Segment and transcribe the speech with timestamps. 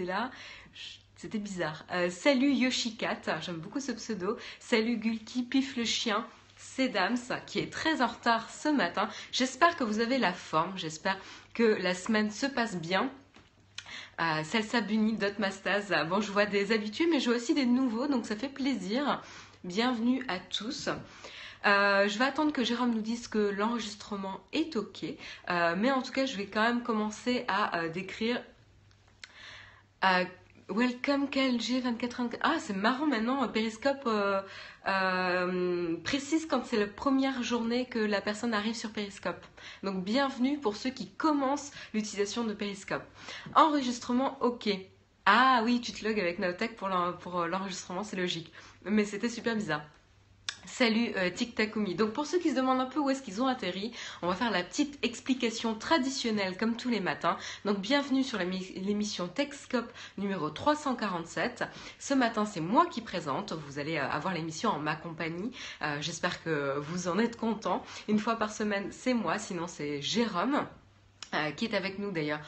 [0.00, 0.30] était là.
[1.16, 1.84] C'était bizarre.
[1.92, 4.38] Euh, salut Yoshikat, j'aime beaucoup ce pseudo.
[4.58, 6.26] Salut Gulki, Pif le chien.
[6.56, 9.08] C'est Dams qui est très en retard ce matin.
[9.32, 10.72] J'espère que vous avez la forme.
[10.76, 11.18] J'espère
[11.52, 13.10] que la semaine se passe bien.
[14.20, 15.92] Euh, Salsa Bunny, Dot Mastaz.
[16.08, 19.22] Bon, je vois des habitués, mais je vois aussi des nouveaux, donc ça fait plaisir.
[19.64, 20.88] Bienvenue à tous.
[21.66, 25.04] Euh, je vais attendre que Jérôme nous dise que l'enregistrement est OK.
[25.48, 27.88] Mais en tout cas, je vais quand même commencer à
[30.04, 30.24] euh.
[30.68, 33.48] Welcome KLG 24 Ah, c'est marrant maintenant.
[33.48, 34.08] Periscope
[36.04, 39.44] précise quand c'est la première journée que la personne arrive sur Periscope.
[39.82, 43.02] Donc, bienvenue pour ceux qui commencent l'utilisation de Periscope.
[43.56, 44.68] Enregistrement OK.
[45.26, 48.52] Ah oui, tu te logs avec Naotech pour l'enregistrement, c'est logique.
[48.84, 49.82] Mais c'était super bizarre.
[50.70, 51.60] Salut euh, Tic.
[51.96, 53.92] Donc pour ceux qui se demandent un peu où est-ce qu'ils ont atterri,
[54.22, 57.36] on va faire la petite explication traditionnelle comme tous les matins.
[57.64, 61.64] Donc bienvenue sur l'émission Techscope numéro 347.
[61.98, 63.52] Ce matin c'est moi qui présente.
[63.52, 65.50] Vous allez euh, avoir l'émission en ma compagnie.
[65.82, 67.84] Euh, j'espère que vous en êtes contents.
[68.08, 70.66] Une fois par semaine c'est moi, sinon c'est Jérôme.
[71.32, 72.40] Euh, qui est avec nous d'ailleurs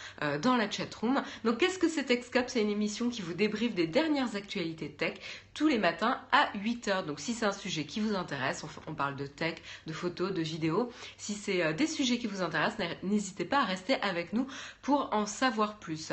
[0.43, 1.23] dans la chat room.
[1.45, 2.49] Donc qu'est-ce que c'est TechScope?
[2.49, 5.15] C'est une émission qui vous débriefe des dernières actualités tech
[5.55, 7.07] tous les matins à 8h.
[7.07, 10.43] Donc si c'est un sujet qui vous intéresse, on, parle de tech, de photos, de
[10.43, 10.91] vidéos.
[11.17, 14.47] Si c'est euh, des sujets qui vous intéressent, n'hésitez pas à rester avec nous
[14.83, 16.13] pour en savoir plus.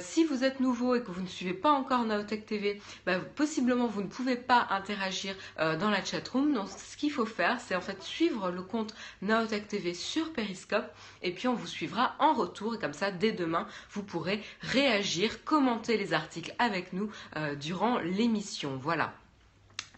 [0.00, 3.86] si vous êtes nouveau et que vous ne suivez pas encore Naotech TV, bah, possiblement
[3.86, 6.52] vous ne pouvez pas interagir dans la chat room.
[6.52, 10.90] Donc ce qu'il faut faire, c'est en fait suivre le compte Naotech TV sur Periscope
[11.22, 15.44] et puis on vous suit en retour et comme ça dès demain vous pourrez réagir,
[15.44, 18.53] commenter les articles avec nous euh, durant l'émission.
[18.62, 19.12] Voilà.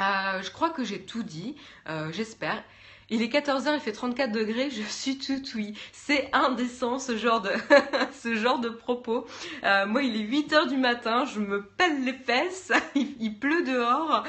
[0.01, 1.57] Euh, je crois que j'ai tout dit,
[1.89, 2.63] euh, j'espère.
[3.09, 5.79] Il est 14h, il fait 34 degrés, je suis tout oui.
[5.93, 7.53] C'est indécent ce genre de,
[8.13, 9.27] ce genre de propos.
[9.63, 14.25] moi, il est 8h du matin, je me pèle les fesses, il, pleut dehors,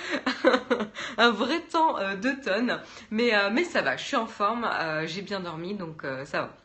[1.17, 2.80] un vrai temps d'automne.
[3.09, 4.70] Mais, mais ça va, je suis en forme,
[5.05, 6.58] j'ai bien dormi, donc ça va.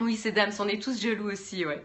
[0.00, 1.84] Oui, ces dames, on est tous jaloux aussi, ouais.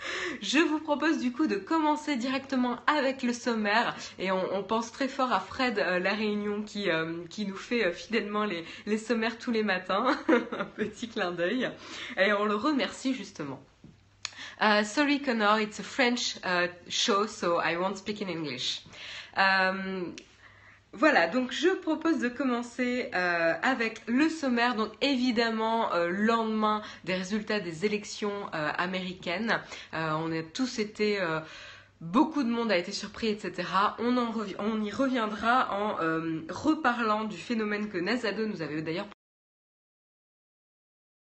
[0.42, 5.08] Je vous propose du coup de commencer directement avec le sommaire et on, pense très
[5.08, 9.38] fort à Fred euh, La Réunion qui, euh, nous fait euh, fidèlement les, les, sommaires
[9.38, 10.16] tous les matins.
[10.28, 11.70] Un petit clin d'œil.
[12.16, 13.60] Et on le remercie justement.
[14.84, 16.38] sorry Connor, it's a French
[16.88, 18.82] show so I won't speak in English.
[20.98, 24.74] Voilà, donc je propose de commencer euh, avec le sommaire.
[24.74, 29.60] Donc évidemment, euh, lendemain des résultats des élections euh, américaines,
[29.92, 31.20] on a tous été...
[32.00, 33.68] Beaucoup de monde a été surpris, etc.
[33.98, 35.96] On, y reviendra en
[36.48, 39.08] reparlant du phénomène que Nazado nous avait d'ailleurs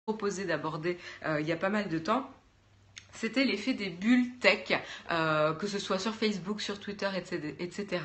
[0.06, 0.96] proposé d'aborder
[1.38, 2.30] il y a pas mal de temps
[3.12, 4.72] c'était l'effet des bulles tech,
[5.10, 7.08] euh, que ce soit sur Facebook, sur Twitter,
[7.58, 8.02] etc.,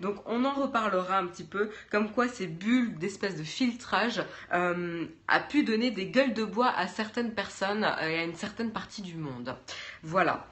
[0.00, 4.22] Donc on en reparlera un petit peu, comme quoi ces bulles d'espèce de filtrage
[4.52, 8.34] euh, a pu donner des gueules de bois à certaines personnes euh, et à une
[8.34, 9.56] certaine partie du monde.
[10.02, 10.46] Voilà.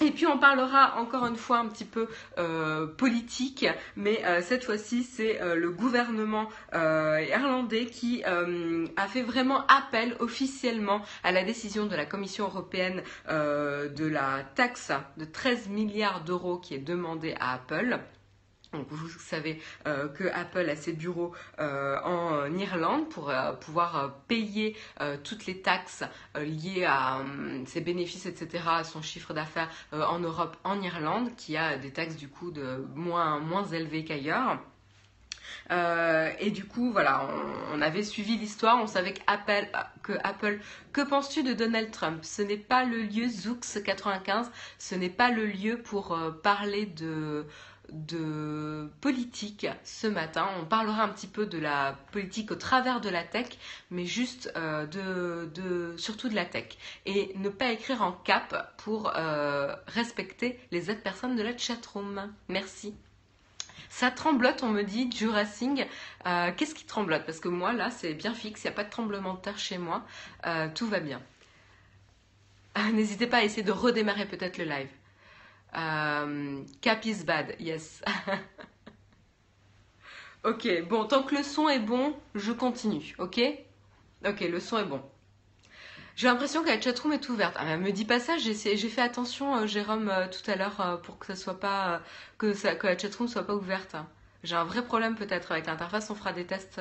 [0.00, 3.66] Et puis on parlera encore une fois un petit peu euh, politique,
[3.96, 11.00] mais euh, cette fois-ci c'est euh, le gouvernement irlandais qui a fait vraiment appel officiellement
[11.22, 16.74] à la décision de la Commission européenne de la taxe de 13 milliards d'euros qui
[16.74, 17.98] est demandée à Apple.
[18.74, 24.14] Donc vous savez euh, que Apple a ses bureaux euh, en Irlande pour euh, pouvoir
[24.26, 24.76] payer
[25.22, 26.04] toutes les taxes
[26.36, 27.20] liées à
[27.66, 32.16] ses bénéfices, etc., à son chiffre d'affaires en Europe, en Irlande, qui a des taxes
[32.16, 34.58] du coup de moins, moins élevées qu'ailleurs.
[35.70, 37.28] et du coup, voilà,
[37.72, 39.68] on, avait suivi l'histoire, on savait qu'Apple,
[40.02, 40.58] que Apple,
[40.92, 42.24] que penses-tu de Donald Trump?
[42.24, 47.46] Ce n'est pas le lieu Zoox 95, ce n'est pas le lieu pour parler de
[47.90, 50.48] de politique ce matin.
[50.60, 53.48] On parlera un petit peu de la politique au travers de la tech,
[53.90, 56.76] mais juste euh, de, surtout de la tech.
[57.06, 62.32] Et ne pas écrire en cap pour euh, respecter les autres personnes de la chatroom.
[62.48, 62.94] Merci.
[63.90, 65.86] Ça tremblote, on me dit, Jurassic.
[66.26, 67.24] Euh, qu'est-ce qui tremblote?
[67.24, 69.58] Parce que moi, là, c'est bien fixe, il n'y a pas de tremblement de terre
[69.58, 70.04] chez moi.
[70.74, 71.22] tout va bien.
[72.92, 74.88] N'hésitez pas à essayer de redémarrer peut-être le live.
[75.76, 78.02] Euh, cap is bad, yes.
[80.44, 83.40] ok, bon, tant que le son est bon, je continue, ok?
[84.26, 85.02] Ok, le son est bon.
[86.16, 87.56] J'ai l'impression que la chatroom est ouverte.
[87.58, 91.18] Ah, me dis pas ça, j'ai fait attention, euh, Jérôme, euh, tout à l'heure, pour
[91.18, 92.00] que ça soit pas.
[92.38, 93.96] que la chatroom soit pas ouverte.
[94.44, 96.80] J'ai un vrai problème peut-être avec l'interface, on fera des tests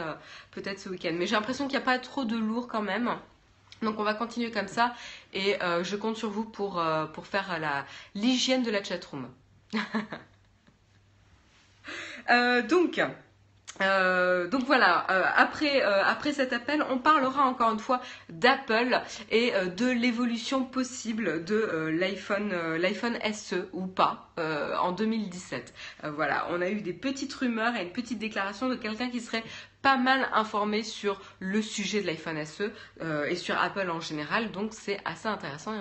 [0.51, 1.11] peut-être ce week-end.
[1.13, 3.09] Mais j'ai l'impression qu'il n'y a pas trop de lourd quand même.
[3.83, 4.93] Donc on va continuer comme ça
[5.33, 6.83] et je compte sur vous pour,
[7.13, 7.59] pour faire
[8.15, 9.27] l'hygiène de la chatroom.
[12.69, 12.99] donc,
[13.81, 19.01] euh, donc voilà, euh, après, euh, après cet appel, on parlera encore une fois d'Apple
[19.31, 25.73] et de l'évolution possible de l'iPhone, l'iPhone SE ou pas en 2017.
[26.15, 29.43] voilà, on a eu des petites rumeurs et une petite déclaration de quelqu'un qui serait
[29.83, 32.71] pas mal informé sur le sujet de l'iPhone SE
[33.29, 34.51] et sur Apple en général.
[34.51, 35.73] Donc c'est assez intéressant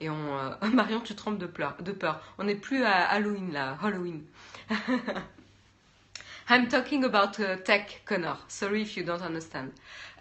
[0.00, 1.48] et on, Marion, tu trembles de,
[1.80, 2.20] de peur.
[2.38, 4.24] On n'est plus à Halloween là, Halloween.
[6.48, 8.36] I'm talking about uh, tech, Connor.
[8.48, 9.72] Sorry if you don't understand.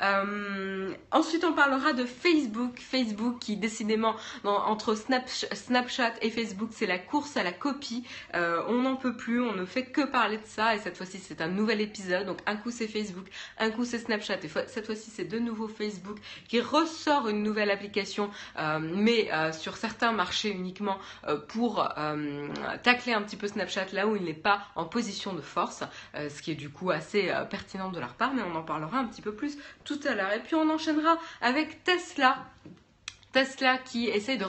[0.01, 2.79] Euh, ensuite, on parlera de Facebook.
[2.79, 8.03] Facebook qui, décidément, entre Snapchat et Facebook, c'est la course à la copie.
[8.35, 10.75] Euh, on n'en peut plus, on ne fait que parler de ça.
[10.75, 12.25] Et cette fois-ci, c'est un nouvel épisode.
[12.25, 13.27] Donc, un coup, c'est Facebook,
[13.59, 14.39] un coup, c'est Snapchat.
[14.43, 16.17] Et cette fois-ci, c'est de nouveau Facebook
[16.47, 20.97] qui ressort une nouvelle application, euh, mais sur certains marchés uniquement
[21.47, 21.87] pour
[22.83, 25.83] tacler un petit peu Snapchat là où il n'est pas en position de force.
[26.15, 29.05] Ce qui est du coup assez pertinent de leur part, mais on en parlera un
[29.05, 30.33] petit peu plus tout à l'heure.
[30.33, 32.45] Et puis on enchaînera avec Tesla.
[33.31, 34.45] Tesla qui essaie de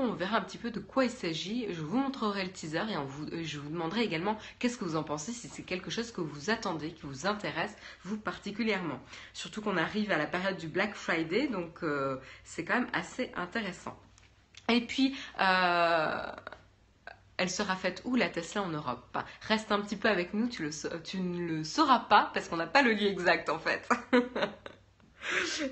[0.00, 1.66] on verra un petit peu de quoi il s'agit.
[1.72, 2.82] Je vous montrerai le teaser
[3.32, 6.20] et je vous demanderai également qu'est-ce que vous en pensez, si c'est quelque chose que
[6.20, 7.74] vous attendez, qui vous intéresse,
[8.04, 9.00] vous particulièrement.
[9.32, 13.32] Surtout qu'on arrive à la période du Black Friday, donc euh, c'est quand même assez
[13.36, 13.98] intéressant.
[14.68, 16.32] Et puis, euh,
[17.36, 19.18] elle sera faite où la Tesla en Europe?
[19.42, 20.70] Reste un petit peu avec nous, tu,
[21.02, 23.88] tu ne le sauras pas parce qu'on n'a pas le lieu exact en fait.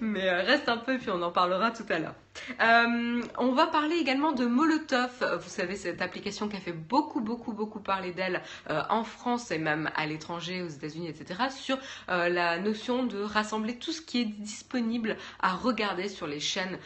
[0.00, 2.14] Mais euh, reste un peu, puis on en parlera tout à l'heure.
[2.60, 5.10] Euh, on va parler également de Molotov.
[5.42, 9.50] Vous savez, cette application qui a fait beaucoup, beaucoup, beaucoup parler d'elle euh, en France
[9.50, 11.78] et même à l'étranger, aux États-Unis, etc., sur
[12.08, 16.78] la notion de rassembler tout ce qui est disponible à regarder sur les chaînes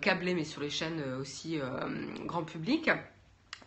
[0.00, 1.58] câblées, mais sur les chaînes aussi
[2.26, 2.90] grand public.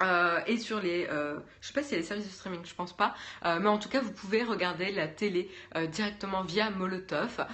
[0.03, 2.61] Euh, et sur les, euh, je sais pas s'il y a des services de streaming,
[2.63, 3.15] je pense pas,
[3.45, 5.49] euh, mais en tout cas vous pouvez regarder la télé
[5.91, 7.45] directement via Molotov,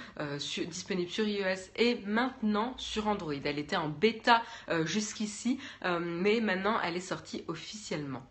[0.68, 3.34] disponible sur iOS et maintenant sur Android.
[3.44, 4.42] Elle était en bêta
[4.84, 5.58] jusqu'ici,
[6.00, 8.24] mais maintenant elle est sortie officiellement.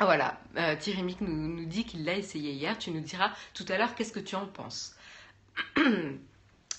[0.00, 0.40] Voilà,
[0.80, 2.78] Thierry Mick nous, nous dit qu'il l'a essayé hier.
[2.78, 4.96] Tu nous diras tout à l'heure qu'est-ce que tu en penses.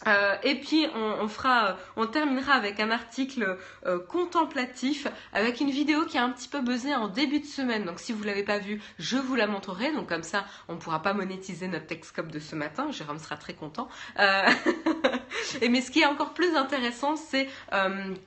[0.07, 6.05] Euh, et puis on, fera, on terminera avec un article euh, contemplatif avec une vidéo
[6.05, 7.85] qui a un petit peu buzzé en début de semaine.
[7.85, 9.91] Donc si vous l'avez pas vue, je vous la montrerai.
[9.91, 12.91] Donc comme ça, on pourra pas monétiser notre Texcope de ce matin.
[12.91, 13.89] Jérôme sera très content.
[14.19, 14.49] Euh,
[15.61, 17.47] et mais ce qui est encore plus intéressant, c'est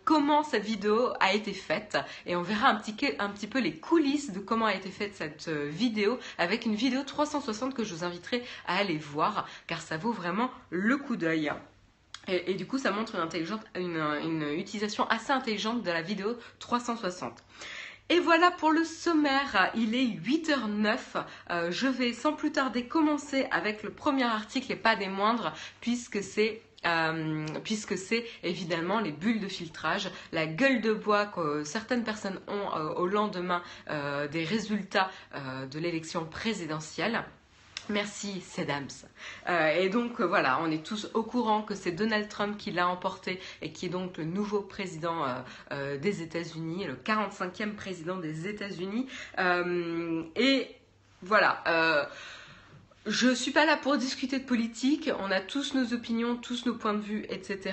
[0.05, 1.99] comment cette vidéo a été faite.
[2.27, 6.19] Et on verra un petit, peu les coulisses de comment a été faite cette vidéo
[6.39, 10.51] avec une vidéo 360 que je vous inviterai à aller voir car ça vaut vraiment
[10.71, 11.53] le coup d'œil.
[12.27, 13.17] Et, du coup, ça montre
[13.77, 17.45] une, utilisation assez intelligente de la vidéo 360.
[18.11, 20.99] Et voilà pour le sommaire, il est 8h09.
[21.51, 25.55] Euh, je vais sans plus tarder commencer avec le premier article et pas des moindres,
[25.81, 31.65] puisque c'est euh, puisque c'est évidemment les bulles de filtrage, la gueule de bois que
[31.65, 33.63] certaines personnes ont euh, au lendemain
[34.33, 37.25] des résultats de l'élection présidentielle.
[37.91, 38.89] Merci, Sedams.
[39.49, 42.71] Euh, et donc euh, voilà, on est tous au courant que c'est Donald Trump qui
[42.71, 45.25] l'a emporté et qui est donc le nouveau président
[45.71, 49.07] euh, des États-Unis, le 45e président des États-Unis.
[50.37, 50.69] et
[51.23, 51.63] voilà.
[53.07, 55.11] Je suis pas là pour discuter de politique.
[55.21, 57.73] On a tous nos opinions, tous nos points de vue, etc.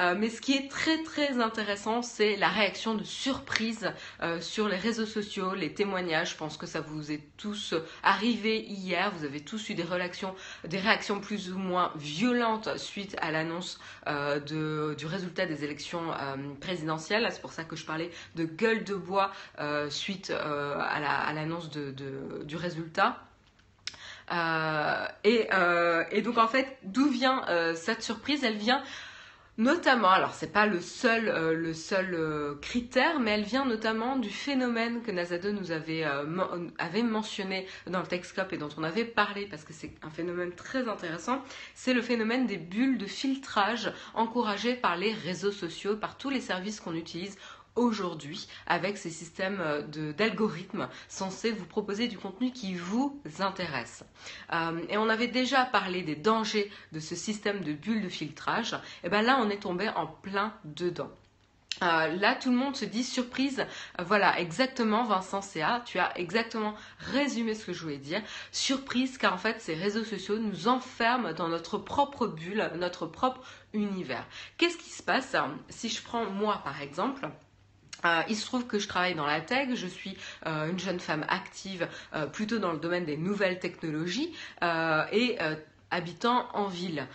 [0.00, 3.92] Euh, mais ce qui est très très intéressant, c'est la réaction de surprise
[4.22, 6.32] euh, sur les réseaux sociaux, les témoignages.
[6.32, 9.12] Je pense que ça vous est tous arrivé hier.
[9.16, 10.34] Vous avez tous eu des réactions,
[11.20, 13.78] plus ou moins violentes suite à l'annonce
[14.08, 16.10] euh, du résultat des élections
[16.60, 17.28] présidentielles.
[17.30, 19.30] C'est pour ça que je parlais de gueule de bois
[19.90, 23.20] suite à l'annonce du résultat.
[24.30, 25.48] Et,
[26.10, 27.42] et, donc en fait, d'où vient
[27.74, 28.44] cette surprise?
[28.44, 28.82] Elle vient
[29.56, 35.00] Notamment, alors c'est pas le seul, euh, euh, critère, mais elle vient notamment du phénomène
[35.00, 36.24] que Nazado nous avait, euh,
[36.76, 40.50] avait mentionné dans le Texcope et dont on avait parlé parce que c'est un phénomène
[40.50, 41.40] très intéressant.
[41.76, 46.40] C'est le phénomène des bulles de filtrage encouragées par les réseaux sociaux, par tous les
[46.40, 47.38] services qu'on utilise
[47.76, 54.04] aujourd'hui avec ces systèmes euh, d'algorithmes censés vous proposer du contenu qui vous intéresse.
[54.52, 58.76] Euh, et on avait déjà parlé des dangers de ce système de bulles de filtrage.
[59.02, 61.10] Et bien là, on est tombé en plein dedans.
[61.82, 63.66] Euh, là, tout le monde se dit surprise.
[63.98, 68.22] voilà, exactement, Vincent CA, tu as exactement résumé ce que je voulais dire.
[68.52, 73.40] Surprise, car en fait, ces réseaux sociaux nous enferment dans notre propre bulle, notre propre
[73.72, 74.24] univers.
[74.56, 75.34] Qu'est-ce qui se passe
[75.68, 77.28] si je prends moi, par exemple
[78.04, 81.00] euh, il se trouve que je travaille dans la tech, je suis euh, une jeune
[81.00, 84.32] femme active euh, plutôt dans le domaine des nouvelles technologies
[85.12, 85.38] et
[85.90, 87.06] habitant en ville.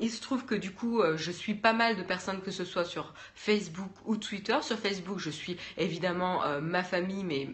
[0.00, 2.84] il se trouve que du coup, je suis pas mal de personnes, que ce soit
[2.84, 4.56] sur Facebook ou Twitter.
[4.62, 7.48] Sur Facebook, je suis évidemment ma famille, mais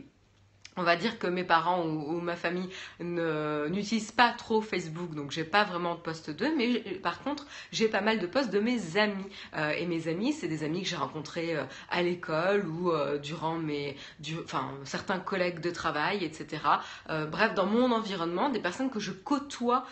[0.77, 2.69] on va dire que mes parents ou, ma famille
[3.01, 7.89] n'utilisent pas trop Facebook, donc j'ai pas vraiment de posts d'eux, mais par contre j'ai
[7.89, 9.25] pas mal de posts de mes amis.
[9.57, 13.19] Euh, et mes amis, c'est des amis que j'ai rencontrés euh, à l'école ou euh,
[13.19, 13.97] durant mes,
[14.45, 16.63] enfin certains collègues de travail, etc.
[17.09, 19.85] bref, dans mon environnement, des personnes que je côtoie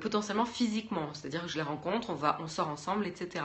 [0.00, 3.44] potentiellement physiquement, c'est-à-dire que je les rencontre, on va, on sort ensemble, etc.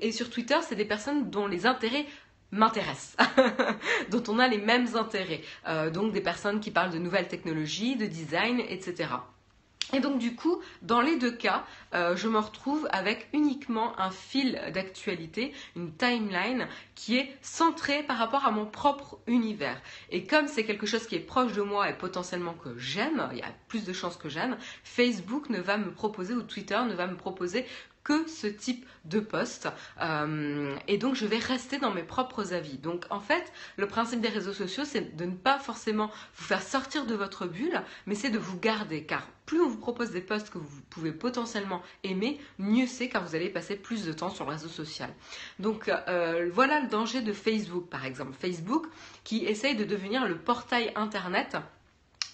[0.00, 2.06] et sur Twitter, c'est des personnes dont les intérêts
[2.52, 3.16] m'intéresse,
[4.10, 5.42] dont on a les mêmes intérêts.
[5.66, 9.08] Euh, donc des personnes qui parlent de nouvelles technologies, de design, etc.
[9.94, 14.10] Et donc du coup, dans les deux cas, euh, je me retrouve avec uniquement un
[14.10, 19.80] fil d'actualité, une timeline qui est centrée par rapport à mon propre univers.
[20.10, 23.38] Et comme c'est quelque chose qui est proche de moi et potentiellement que j'aime, il
[23.38, 26.94] y a plus de chances que j'aime, Facebook ne va me proposer ou Twitter ne
[26.94, 27.66] va me proposer
[28.04, 29.68] que ce type de poste
[30.00, 32.78] euh, et donc je vais rester dans mes propres avis.
[32.78, 36.62] Donc en fait, le principe des réseaux sociaux, c'est de ne pas forcément vous faire
[36.62, 40.20] sortir de votre bulle, mais c'est de vous garder car plus on vous propose des
[40.20, 44.30] posts que vous pouvez potentiellement aimer, mieux c'est car vous allez passer plus de temps
[44.30, 45.10] sur le réseau social.
[45.58, 48.32] Donc euh, voilà le danger de Facebook par exemple.
[48.38, 48.86] Facebook
[49.24, 51.56] qui essaye de devenir le portail internet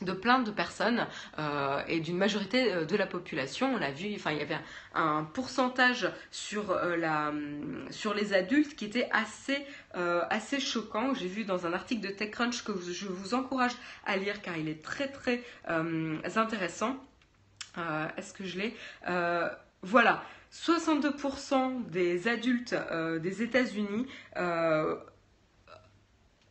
[0.02, 1.06] de plein de personnes
[1.38, 3.74] euh, et d'une majorité euh, de la population.
[3.74, 4.58] On l'a vu, enfin il y avait
[4.94, 9.64] un, pourcentage sur, euh, sur les adultes qui était assez,
[9.94, 11.14] assez choquant.
[11.14, 13.72] J'ai vu dans un article de TechCrunch que je vous encourage
[14.06, 15.42] à lire car il est très très
[16.36, 16.96] intéressant.
[18.16, 18.76] Est-ce que je l'ai?
[19.82, 22.74] Voilà, 62% des adultes
[23.20, 24.06] des États-Unis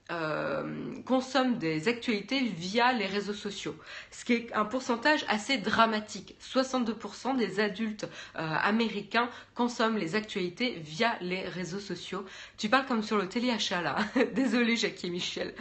[0.10, 0.64] euh,
[1.06, 3.76] consomment des actualités via les réseaux sociaux,
[4.10, 6.36] ce qui est un pourcentage assez dramatique.
[6.42, 8.06] 62% des adultes
[8.38, 12.26] euh, américains consomment les actualités via les réseaux sociaux.
[12.58, 13.98] Tu parles comme sur le téléachat là.
[14.34, 15.54] Désolée Jackie et Michel.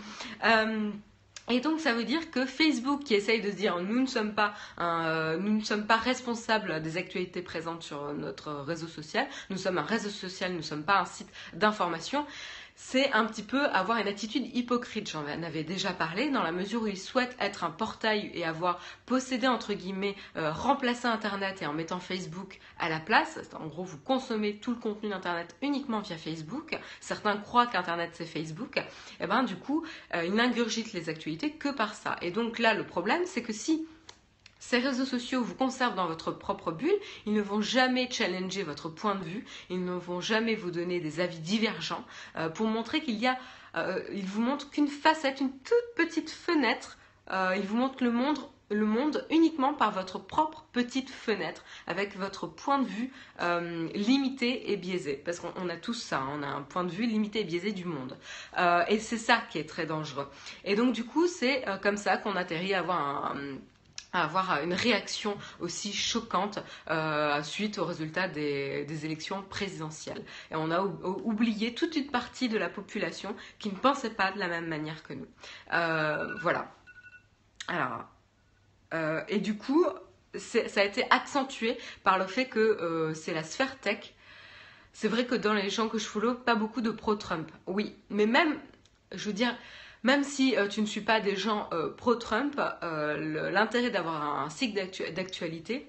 [0.44, 0.90] Euh,
[1.48, 4.34] et donc ça veut dire que Facebook qui essaye de se dire nous ne sommes
[4.34, 9.78] pas nous ne sommes pas responsables des actualités présentes sur notre réseau social, nous sommes
[9.78, 12.26] un réseau social, nous ne sommes pas un site d'information
[12.76, 15.10] c'est un petit peu avoir une attitude hypocrite.
[15.10, 18.78] J'en avais déjà parlé, dans la mesure où ils souhaitent être un portail et avoir
[19.06, 23.40] possédé, entre guillemets, euh, remplacé Internet et en mettant Facebook à la place.
[23.58, 26.78] En gros, vous consommez tout le contenu d'Internet uniquement via Facebook.
[27.00, 28.76] Certains croient qu'Internet c'est Facebook.
[28.76, 28.82] Et
[29.22, 32.16] eh ben du coup, euh, ils n'ingurgitent les actualités que par ça.
[32.20, 33.86] Et donc là, le problème, c'est que si
[34.58, 38.88] ces réseaux sociaux vous conservent dans votre propre bulle, ils ne vont jamais challenger votre
[38.88, 42.04] point de vue, ils ne vont jamais vous donner des avis divergents
[42.36, 43.38] euh, pour montrer qu'il y a,
[43.76, 46.98] euh, ils vous montrent qu'une facette, une toute petite fenêtre,
[47.30, 48.38] euh, ils vous montrent le monde,
[48.70, 53.12] le monde uniquement par votre propre petite fenêtre, avec votre point de vue
[53.94, 57.06] limité et biaisé, parce qu'on a tous ça, hein, on a un point de vue
[57.06, 58.16] limité et biaisé du monde,
[58.88, 60.28] et c'est ça qui est très dangereux.
[60.64, 63.58] Et donc du coup, c'est comme ça qu'on atterrit à avoir un
[64.22, 66.58] avoir une réaction aussi choquante
[66.90, 70.24] euh, suite au résultat des, élections présidentielles.
[70.50, 74.38] Et on a oublié toute une partie de la population qui ne pensait pas de
[74.38, 75.26] la même manière que nous.
[75.72, 76.72] Euh, voilà.
[77.68, 78.04] Alors,
[78.94, 79.86] euh, et du coup,
[80.34, 84.12] ça a été accentué par le fait que c'est la sphère tech
[84.98, 87.50] c'est vrai que dans les gens que je follow, pas beaucoup de pro-Trump.
[87.66, 88.58] Oui, mais même,
[89.12, 89.54] je veux dire,
[90.06, 94.48] même si euh, tu ne suis pas des gens euh, pro-Trump, euh, l'intérêt d'avoir un
[94.50, 95.88] site d'actualité,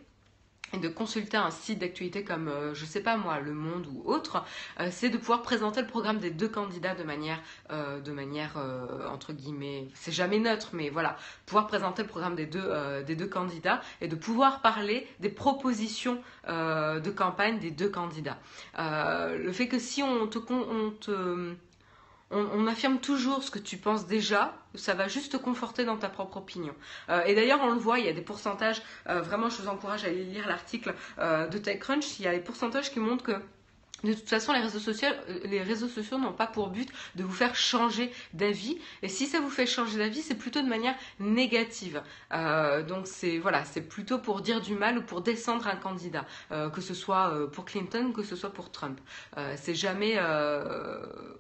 [0.74, 4.44] et de consulter un site d'actualité comme, je sais pas moi, Le Monde ou autre,
[4.92, 8.58] c'est de pouvoir présenter le programme des deux candidats de manière, de manière
[9.10, 12.70] entre guillemets, c'est jamais neutre, mais voilà, pouvoir présenter le programme des deux,
[13.06, 18.38] des deux candidats et de pouvoir parler des propositions de campagne des deux candidats.
[18.78, 21.56] le fait que si on te, on te
[22.32, 26.10] on, affirme toujours ce que tu penses déjà, ça va juste te conforter dans ta
[26.10, 26.74] propre opinion.
[27.10, 29.68] Euh, et d'ailleurs, on le voit, il y a des pourcentages, euh, vraiment, je vous
[29.68, 33.24] encourage à aller lire l'article euh, de TechCrunch, il y a des pourcentages qui montrent
[33.24, 33.40] que
[34.04, 37.24] de toute façon, les réseaux sociaux, euh, les réseaux sociaux n'ont pas pour but de
[37.24, 38.78] vous faire changer d'avis.
[39.02, 42.04] Et si ça vous fait changer d'avis, c'est plutôt de manière négative.
[42.32, 46.26] Euh, donc c'est voilà, c'est plutôt pour dire du mal ou pour descendre un candidat,
[46.52, 49.00] euh, que ce soit pour Clinton, que ce soit pour Trump.
[49.56, 50.20] c'est jamais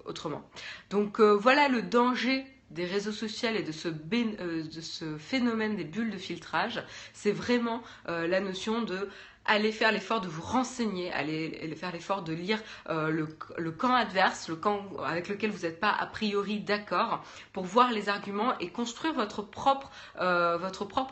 [0.05, 0.49] autrement.
[0.89, 6.83] Donc voilà le danger des réseaux sociaux et de ce, phénomène des bulles de filtrage,
[7.13, 9.09] c'est vraiment la notion de
[9.47, 14.49] allez faire l'effort de vous renseigner, allez faire l'effort de lire euh, le, camp adverse,
[14.49, 17.23] le camp avec lequel vous n'êtes pas a priori d'accord,
[17.53, 19.89] pour voir les arguments et construire votre propre,
[20.19, 20.59] euh,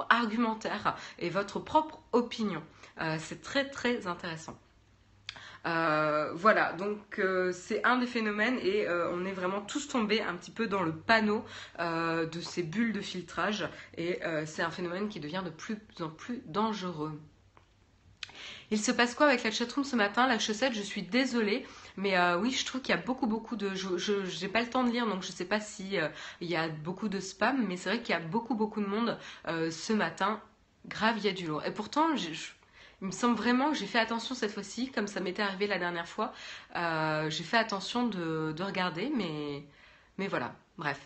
[0.10, 2.62] argumentaire et votre propre opinion.
[3.01, 4.58] Euh, c'est très très intéressant.
[5.63, 7.22] voilà, donc
[7.54, 10.94] c'est un des phénomènes et on est vraiment tous tombés un petit peu dans le
[10.94, 11.44] panneau
[11.80, 16.44] de ces bulles de filtrage et c'est un phénomène qui devient de plus en plus
[16.46, 17.20] dangereux.
[18.72, 20.28] Il se passe quoi avec la chatroom ce matin?
[20.28, 21.66] La chaussette, je suis désolée.
[21.98, 23.74] Mais euh, oui, je trouve qu'il y a beaucoup, beaucoup de.
[23.76, 26.10] Je n'ai pas le temps de lire, donc je ne sais pas si euh,
[26.42, 29.18] y a beaucoup de spam, mais c'est vrai qu'il y a beaucoup, beaucoup de monde
[29.48, 30.42] euh, ce matin.
[30.88, 31.64] Grave, il y a du lourd.
[31.66, 35.42] Et pourtant, il me semble vraiment que j'ai fait attention cette fois-ci, comme ça m'était
[35.42, 36.34] arrivé la dernière fois.
[36.76, 39.64] j'ai fait attention de, regarder, mais,
[40.18, 41.00] mais voilà, bref.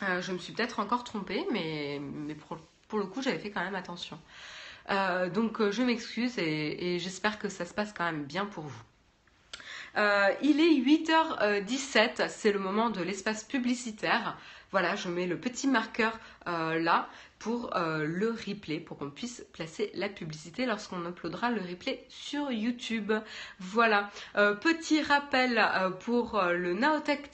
[0.00, 2.34] je me suis peut-être encore trompée, mais, mais
[2.88, 4.18] pour le coup, j'avais fait quand même attention.
[4.88, 8.64] Euh, donc euh, je m'excuse et, j'espère que ça se passe quand même bien pour
[8.64, 8.82] vous.
[9.96, 14.38] Euh, il est 8h17, c'est le moment de l'espace publicitaire.
[14.72, 17.08] Voilà, je mets le petit marqueur là
[17.40, 22.52] pour euh, le replay, pour qu'on puisse placer la publicité lorsqu'on uploadera le replay sur
[22.52, 23.12] YouTube.
[23.58, 24.10] Voilà.
[24.36, 27.32] Euh, petit rappel euh, pour le Naotech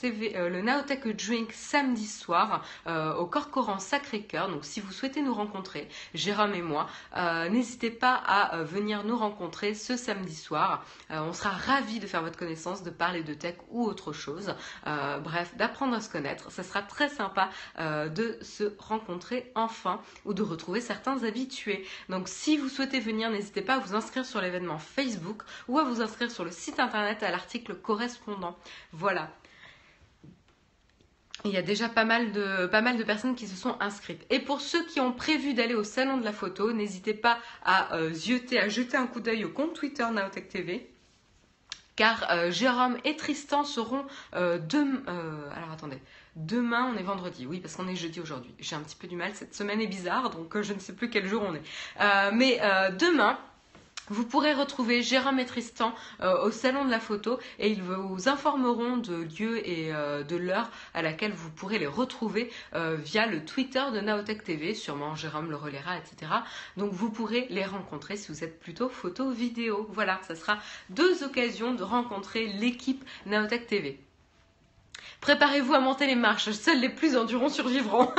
[1.17, 4.49] Drink samedi soir au Corcoran Sacré-Cœur.
[4.49, 6.87] Donc si vous souhaitez nous rencontrer, Jérôme et moi,
[7.51, 10.85] n'hésitez pas à venir nous rencontrer ce samedi soir.
[11.11, 14.55] on sera ravis de faire votre connaissance, de parler de tech ou autre chose.
[14.85, 16.53] bref, d'apprendre à se connaître.
[16.53, 17.26] Ça sera très sympa
[17.79, 21.85] de se rencontrer enfin ou de retrouver certains habitués.
[22.09, 25.85] Donc si vous souhaitez venir, n'hésitez pas à vous inscrire sur l'événement Facebook ou à
[25.85, 28.57] vous inscrire sur le site internet à l'article correspondant.
[28.93, 29.31] Voilà.
[31.45, 34.25] Il y a déjà pas mal, de, pas mal de personnes qui se sont inscrites.
[34.31, 37.95] Et pour ceux qui ont prévu d'aller au salon de la photo, n'hésitez pas à,
[37.95, 40.91] euh, jeter, à jeter un coup d'œil au compte Twitter Naotech TV
[41.95, 45.03] car euh, Jérôme et Tristan seront euh, deux.
[45.07, 45.99] alors attendez,
[46.37, 47.47] Demain, on est vendredi.
[47.47, 48.55] Oui, parce qu'on est jeudi aujourd'hui.
[48.59, 49.35] J'ai un petit peu du mal.
[49.35, 51.63] Cette semaine est bizarre, donc euh, je ne sais plus quel jour on est.
[52.03, 53.39] Euh, mais euh, demain,
[54.09, 58.99] vous pourrez retrouver Jérôme et Tristan au salon de la photo et ils vous informeront
[58.99, 63.99] de lieu et de l'heure à laquelle vous pourrez les retrouver via le Twitter de
[63.99, 64.75] Naotech TV.
[64.75, 66.31] Sûrement Jérôme le relaiera, etc.
[66.77, 69.89] Donc vous pourrez les rencontrer si vous êtes plutôt photo vidéo.
[69.91, 74.06] Voilà, ça sera deux occasions de rencontrer l'équipe Naotech TV.
[75.21, 78.13] Préparez-vous à monter les marches, seuls les plus endurants survivront.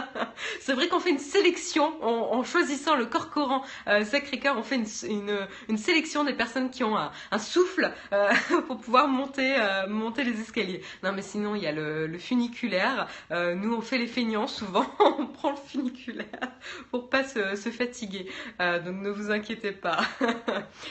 [0.60, 5.78] c'est vrai qu'on fait une sélection en, choisissant le Corcoran euh, Sacré-Cœur, on fait une,
[5.78, 8.30] sélection des personnes qui ont un, souffle euh,
[8.66, 10.82] pour pouvoir monter, euh, monter les escaliers.
[11.02, 14.86] Non mais sinon il y a le, funiculaire, nous on fait les feignants souvent,
[15.18, 16.26] on prend le funiculaire
[16.90, 18.26] pour pas se, fatiguer.
[18.58, 20.00] donc ne vous inquiétez pas.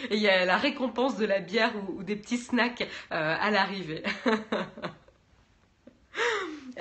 [0.10, 4.04] Et il y a la récompense de la bière ou des petits snacks à l'arrivée.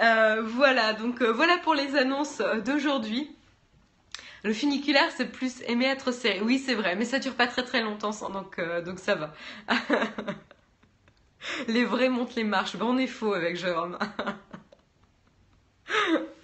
[0.00, 3.36] Euh, voilà, donc euh, voilà pour les annonces euh, d'aujourd'hui.
[4.44, 6.40] Le funiculaire, c'est plus aimer être serré.
[6.40, 9.34] Oui, c'est vrai, mais ça dure pas très très longtemps, donc, donc ça va.
[11.68, 12.76] les vrais montent les marches.
[12.76, 13.98] Ben, on est faux avec Jérôme.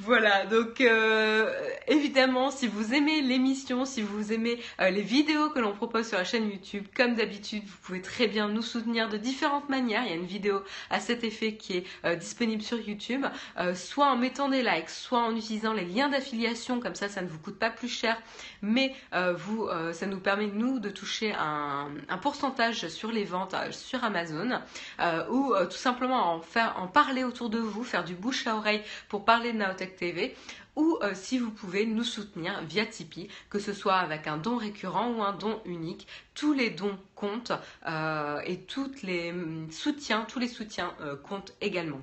[0.00, 1.52] Voilà, donc euh,
[1.88, 6.18] évidemment, si vous aimez l'émission, si vous aimez euh, les vidéos que l'on propose sur
[6.18, 10.04] la chaîne YouTube, comme d'habitude, vous pouvez très bien nous soutenir de différentes manières.
[10.04, 13.26] Il y a une vidéo à cet effet qui est euh, disponible sur YouTube,
[13.74, 17.26] soit en mettant des likes, soit en utilisant les liens d'affiliation, comme ça, ça ne
[17.26, 18.16] vous coûte pas plus cher,
[18.62, 18.94] mais
[19.36, 24.60] vous, ça nous permet nous de toucher un, un pourcentage sur les ventes sur Amazon,
[25.30, 28.82] ou tout simplement en faire, en parler autour de vous, faire du bouche à oreille
[29.08, 30.34] pour parler de Naotech TV
[30.76, 34.56] ou euh, si vous pouvez nous soutenir via Tipeee, que ce soit avec un don
[34.56, 36.06] récurrent ou un don unique.
[36.34, 37.52] Tous les dons comptent
[37.86, 39.32] euh, et tous les
[40.38, 42.00] les soutiens euh, comptent également.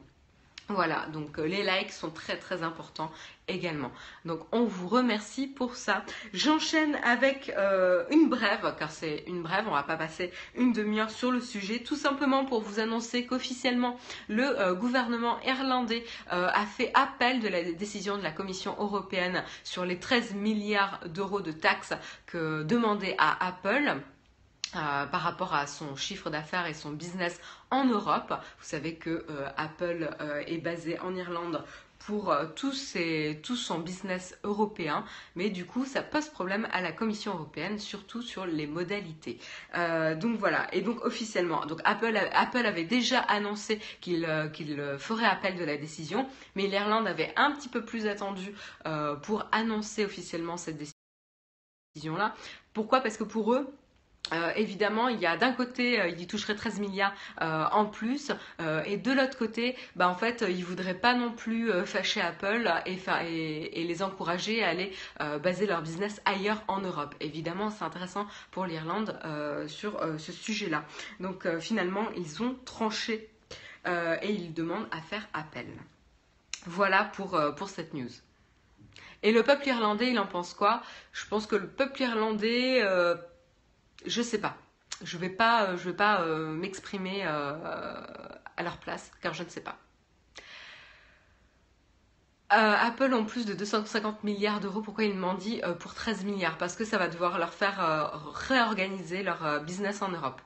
[0.67, 3.12] Voilà, donc les likes sont très très importants
[3.47, 3.91] également.
[4.25, 6.04] Donc on vous remercie pour ça.
[6.34, 11.12] J'enchaîne avec euh, une brève, car c'est une brève, on va pas passer une demi-heure
[11.12, 16.65] sur le sujet, tout simplement pour vous annoncer qu'officiellement le euh, gouvernement irlandais euh, a
[16.65, 21.51] fait appel de la décision de la Commission européenne sur les 13 milliards d'euros de
[21.51, 21.93] taxes
[22.25, 24.01] que demandait à Apple.
[24.75, 27.39] Par rapport à son chiffre d'affaires et son business
[27.71, 28.29] en Europe.
[28.59, 29.25] Vous savez que
[29.57, 30.09] Apple
[30.47, 31.63] est basé en Irlande
[32.05, 35.03] pour euh, tout, son business européen,
[35.35, 39.39] mais du coup ça pose problème à la Commission européenne, surtout sur les modalités.
[39.75, 45.63] Euh, donc voilà, et donc officiellement, Apple, avait déjà annoncé qu'il euh, ferait appel de
[45.65, 48.53] la décision, mais l'Irlande avait un petit peu plus attendu
[49.23, 50.77] pour annoncer officiellement cette
[51.95, 52.35] décision-là.
[52.73, 53.01] Pourquoi?
[53.01, 53.67] Parce que pour eux,
[54.33, 58.31] euh, évidemment, il y a d'un côté, euh, il toucherait 13 milliards euh, en plus,
[58.85, 63.83] et de l'autre côté, bah, en fait, ils voudraient pas non plus fâcher Apple et,
[63.85, 64.91] les encourager à aller
[65.41, 67.13] baser leur business ailleurs en Europe.
[67.19, 69.17] Évidemment, c'est intéressant pour l'Irlande
[69.67, 70.83] sur ce sujet-là.
[71.19, 73.29] Donc finalement, ils ont tranché
[73.85, 75.67] et ils demandent à faire appel.
[76.65, 78.09] Voilà pour, pour cette news.
[79.23, 80.81] Et le peuple irlandais, il en pense quoi?
[81.13, 82.83] Je pense que le peuple irlandais
[84.06, 84.58] je sais pas.
[85.04, 87.54] Je vais pas, euh, je vais pas euh, m'exprimer euh,
[88.58, 89.78] à leur place, car je ne sais pas.
[92.50, 94.82] Apple ont plus de 250 milliards d'euros.
[94.82, 96.58] Pourquoi ils m'ont dit pour 13 milliards?
[96.58, 100.41] Parce que ça va devoir leur faire réorganiser leur business en Europe.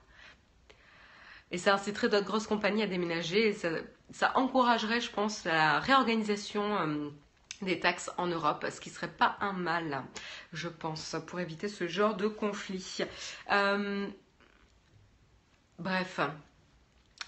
[1.52, 3.54] Et ça inciterait d'autres grosses compagnies à déménager
[4.12, 7.12] ça encouragerait, je pense, la réorganisation
[7.62, 10.04] des taxes en Europe, ce qui serait pas un mal,
[10.54, 13.00] je pense, pour éviter ce genre de conflit.
[13.52, 14.08] Euh,
[15.78, 16.20] bref.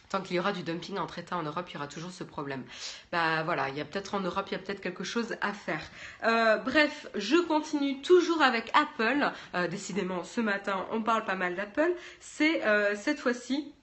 [0.10, 2.26] Tant qu'il y aura du dumping entre États en Europe, il y aura toujours ce
[2.26, 2.66] problème.
[3.14, 5.54] Bah voilà, il y a peut-être en Europe, il y a peut-être quelque chose à
[5.54, 5.80] faire.
[6.26, 9.32] Euh, bref, je continue toujours avec Apple.
[9.56, 11.94] Euh, décidément, ce matin, on parle pas mal d'Apple.
[12.20, 12.62] C'est
[12.98, 13.74] cette fois-ci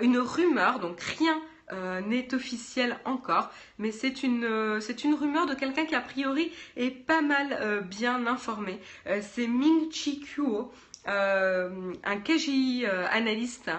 [0.00, 5.46] une rumeur, donc rien euh, n'est officiel encore, mais c'est une, euh, c'est une rumeur
[5.46, 8.80] de quelqu'un qui a priori est pas mal euh, bien informé.
[9.20, 10.72] c'est Ming Chi Kuo.
[11.06, 13.70] un KGI analyste,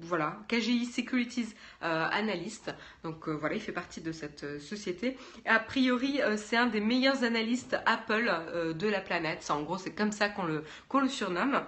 [0.00, 2.74] voilà, KGI Securities analyste.
[3.04, 5.16] Donc voilà, il fait partie de cette société.
[5.46, 8.32] A priori, c'est un des meilleurs analystes Apple
[8.74, 9.48] de la planète.
[9.50, 11.62] En gros, c'est comme ça qu'on le, qu'on le surnomme.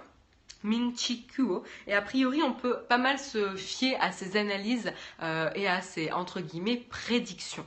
[0.63, 1.63] Min Chi Kuo.
[1.87, 4.91] Et a priori, on peut pas mal se fier à ses analyses
[5.21, 7.65] euh, et à ses, entre guillemets, prédictions.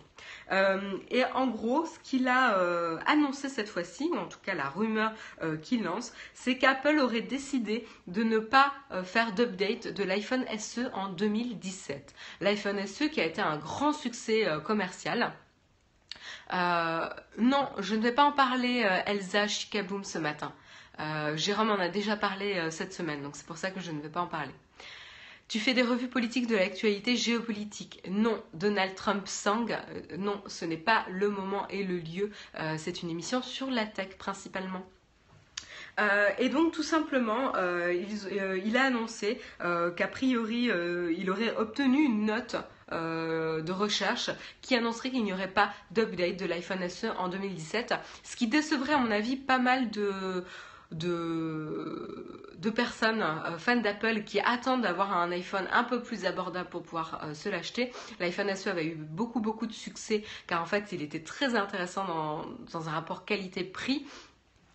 [0.53, 4.55] Euh, et en gros, ce qu'il a euh, annoncé cette fois-ci, ou en tout cas
[4.55, 5.12] la rumeur
[5.62, 8.72] qu'il lance, c'est qu'Apple aurait décidé de ne pas
[9.05, 12.14] faire d'update de l'iPhone SE en 2017.
[12.40, 15.33] L'iPhone SE qui a été un grand succès commercial.
[16.53, 20.53] non, je ne vais pas en parler, Elsa Chicaboom, ce matin.
[21.00, 23.90] Euh, Jérôme en a déjà parlé euh, cette semaine, donc c'est pour ça que je
[23.90, 24.52] ne vais pas en parler.
[25.48, 28.02] Tu fais des revues politiques de l'actualité géopolitique.
[28.08, 29.66] Non, Donald Trump sang.
[29.68, 32.30] Euh, non, ce n'est pas le moment et le lieu.
[32.76, 34.84] c'est une émission sur la tech principalement.
[36.38, 37.52] et donc tout simplement,
[38.64, 40.70] il, a annoncé qu'a priori,
[41.18, 42.56] il aurait obtenu une note
[42.92, 44.30] de recherche
[44.62, 48.94] qui annoncerait qu'il n'y aurait pas d'update de l'iPhone SE en 2017, ce qui décevrait
[48.94, 50.44] à mon avis pas mal de,
[50.92, 56.83] de, personnes euh, fans d'Apple qui attendent d'avoir un iPhone un peu plus abordable pour
[56.83, 57.92] pouvoir euh, se l'acheter.
[58.20, 62.05] L'iPhone SE avait eu beaucoup beaucoup de succès car en fait il était très intéressant
[62.05, 64.07] dans, dans un rapport qualité-prix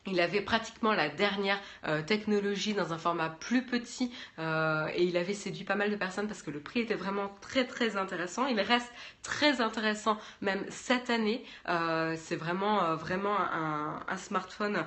[0.08, 5.18] il avait pratiquement la dernière euh, technologie dans un format plus petit euh, et il
[5.18, 8.46] avait séduit pas mal de personnes parce que le prix était vraiment très très intéressant.
[8.46, 8.92] Il reste
[9.24, 11.44] très intéressant même cette année.
[11.70, 14.86] Euh, c'est vraiment vraiment un, smartphone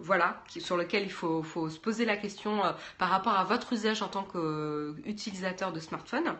[0.00, 2.62] voilà sur lequel il faut, faut, se poser la question
[2.98, 6.34] par rapport à votre usage en tant qu'utilisateur de smartphone.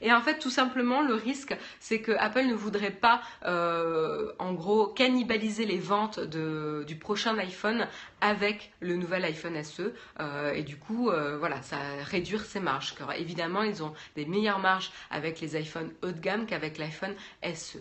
[0.00, 4.52] Et en fait, tout simplement, le risque, c'est que Apple ne voudrait pas, euh, en
[4.52, 7.86] gros, cannibaliser les ventes de, du prochain iPhone
[8.20, 9.92] avec le nouvel iPhone SE.
[10.20, 12.94] Euh, et du coup, euh, voilà, ça réduire ses marges.
[12.94, 17.14] Car évidemment, ils ont des meilleures marges avec les iPhones haut de gamme qu'avec l'iPhone
[17.54, 17.78] SE.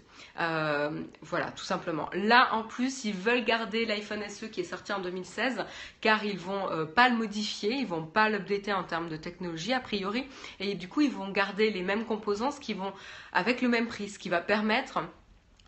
[1.22, 2.10] voilà, tout simplement.
[2.14, 5.66] Là, en plus, ils veulent garder l'iPhone SE qui est sorti en 2016,
[6.02, 9.80] car ils vont pas le modifier, ils vont pas l'updater en termes de technologie a
[9.80, 10.26] priori,
[10.60, 12.94] et du coup, ils vont garder les mêmes composants qui vont
[13.34, 15.00] avec le même prix, ce qui va permettre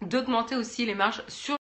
[0.02, 1.58] d'augmenter aussi les marges sur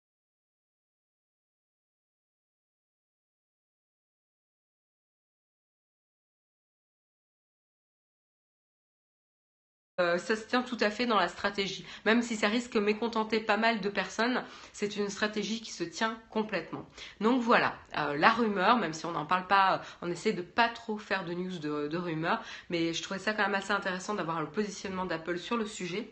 [9.97, 11.85] ça se tient tout à fait dans la stratégie.
[12.03, 15.85] Même si ça risque de mécontenter pas mal de personnes, c'est une stratégie qui se
[15.85, 16.85] tient complètement.
[17.21, 20.67] Donc voilà, euh, la rumeur, même si on n'en parle pas, on essaie de pas
[20.67, 24.41] trop faire de news de, rumeurs, mais je trouvais ça quand même assez intéressant d'avoir
[24.41, 26.09] le positionnement d'Apple sur le sujet.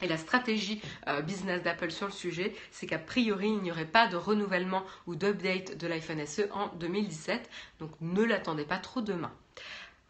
[0.00, 3.84] Et la stratégie euh, business d'Apple sur le sujet, c'est qu'a priori, il n'y aurait
[3.84, 7.48] pas de renouvellement ou d'update de l'iPhone SE en 2017.
[7.78, 9.30] Donc ne l'attendez pas trop demain.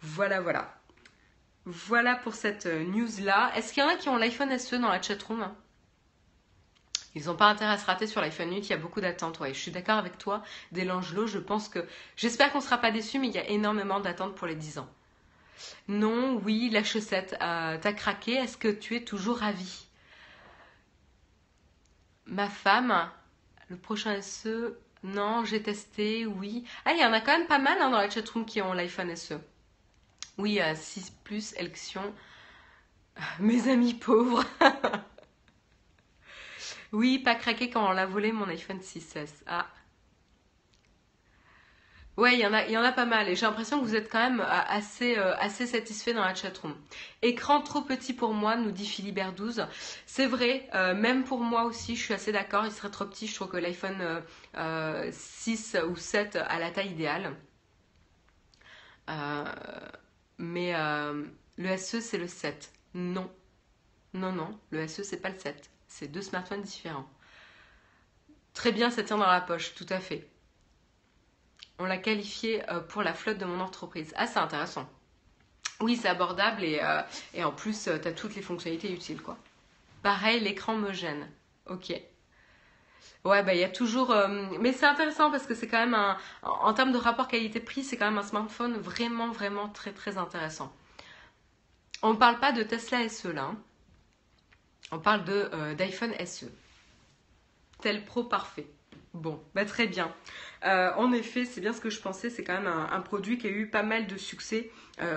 [0.00, 0.81] Voilà, voilà.
[1.64, 3.52] Voilà pour cette euh, news-là.
[3.54, 5.48] Est-ce qu'il y en a qui ont l'iPhone SE dans la chatroom?
[7.14, 9.38] Ils n'ont pas intérêt à se rater sur l'iPhone 8, il y a beaucoup d'attentes.
[9.40, 11.86] Ouais, je suis d'accord avec toi, dès l'Angelo, je pense que.
[12.16, 14.78] J'espère qu'on ne sera pas déçus, mais il y a énormément d'attentes pour les 10
[14.78, 14.88] ans.
[15.88, 19.86] Non, oui, la chaussette, euh, t'as craqué, est-ce que tu es toujours ravie
[22.26, 23.10] Ma femme,
[23.68, 26.64] le prochain SE, non, j'ai testé, oui.
[26.84, 28.72] Ah, il y en a quand même pas mal hein, dans la chatroom qui ont
[28.72, 29.34] l'iPhone SE.
[30.38, 32.14] Oui, 6 plus, élection.
[33.38, 34.44] Mes amis pauvres.
[36.92, 39.42] oui, pas craqué quand on l'a volé mon iPhone 6S.
[39.46, 39.66] Ah.
[42.18, 44.40] Ouais, il y, en a, pas mal et j'ai l'impression que vous êtes quand même
[44.40, 46.74] euh, assez, euh, satisfait dans la chatroom.
[47.22, 49.66] Écran trop petit pour moi, nous dit Philibert 12.
[50.04, 53.26] C'est vrai, euh, même pour moi aussi, je suis assez d'accord, il serait trop petit.
[53.26, 54.22] Je trouve que l'iPhone
[55.10, 57.34] 6 ou 7 a la taille idéale.
[60.42, 61.22] Mais euh,
[61.56, 62.72] le SE, c'est le 7.
[62.94, 63.30] Non.
[64.12, 65.70] Non, non, le SE, c'est pas le 7.
[65.86, 67.08] C'est deux smartphones différents.
[68.52, 70.28] Très bien, ça tient dans la poche, tout à fait.
[71.78, 74.12] On l'a qualifié euh, pour la flotte de mon entreprise.
[74.16, 74.90] Ah, c'est intéressant.
[75.80, 79.38] Oui, c'est abordable et, euh, en plus, tu as toutes les fonctionnalités utiles, quoi.
[80.02, 81.30] Pareil, l'écran me gêne.
[81.66, 81.92] Ok.
[83.24, 84.10] Ouais, bah il y a toujours.
[84.10, 86.18] Euh, mais c'est intéressant parce que c'est quand même un.
[86.42, 90.74] En, termes de rapport qualité-prix, c'est quand même un smartphone vraiment, vraiment très, très intéressant.
[92.02, 93.44] On ne parle pas de Tesla SE là.
[93.44, 93.56] Hein.
[94.90, 96.46] On parle de euh, d'iPhone SE.
[97.80, 98.66] Tel Pro parfait.
[99.14, 100.12] Bon, bah très bien.
[100.64, 102.28] Euh, en effet, c'est bien ce que je pensais.
[102.28, 104.70] C'est quand même un, produit qui a eu pas mal de succès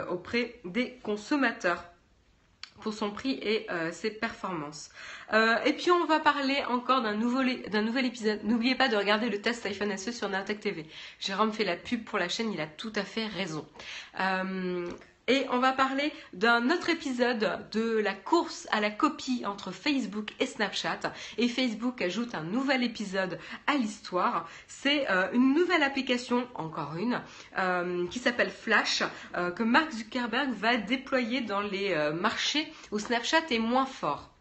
[0.10, 1.84] auprès des consommateurs
[2.81, 4.89] pour son prix et euh, ses performances.
[5.33, 8.43] Euh, et puis on va parler encore d'un nouvel, épisode.
[8.43, 10.85] N'oubliez pas de regarder le test iPhone SE sur Nintech TV.
[11.19, 13.65] Jérôme fait la pub pour la chaîne, il a tout à fait raison.
[14.19, 14.89] Euh,
[15.27, 20.31] et on va parler d'un autre épisode de la course à la copie entre Facebook
[20.39, 20.99] et Snapchat.
[21.38, 24.47] Et Facebook ajoute un nouvel épisode à l'histoire.
[24.67, 27.21] C'est euh, une nouvelle application, encore une,
[27.57, 29.03] euh, qui s'appelle Flash,
[29.35, 34.35] euh, que Mark Zuckerberg va déployer dans les marchés où Snapchat est moins fort.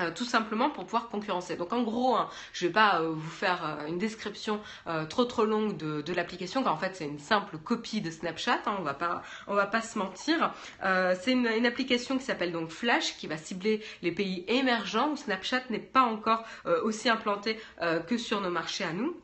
[0.00, 1.56] Euh, tout simplement pour pouvoir concurrencer.
[1.56, 4.60] Donc en gros, hein, je ne vais pas euh, vous faire euh, une description
[5.08, 8.76] trop trop longue de, l'application, car en fait c'est une simple copie de Snapchat, hein,
[8.78, 10.52] on va pas va pas se mentir.
[10.82, 15.62] c'est une, application qui s'appelle donc Flash, qui va cibler les pays émergents où Snapchat
[15.70, 16.44] n'est pas encore
[16.84, 17.58] aussi implanté
[18.06, 19.16] que sur nos marchés à nous.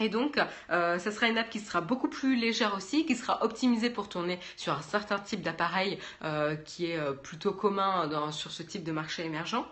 [0.00, 3.90] Et donc, ça sera une app qui sera beaucoup plus légère aussi, qui sera optimisée
[3.90, 5.98] pour tourner sur un certain type d'appareil
[6.64, 9.66] qui est plutôt commun sur ce type de marché émergent.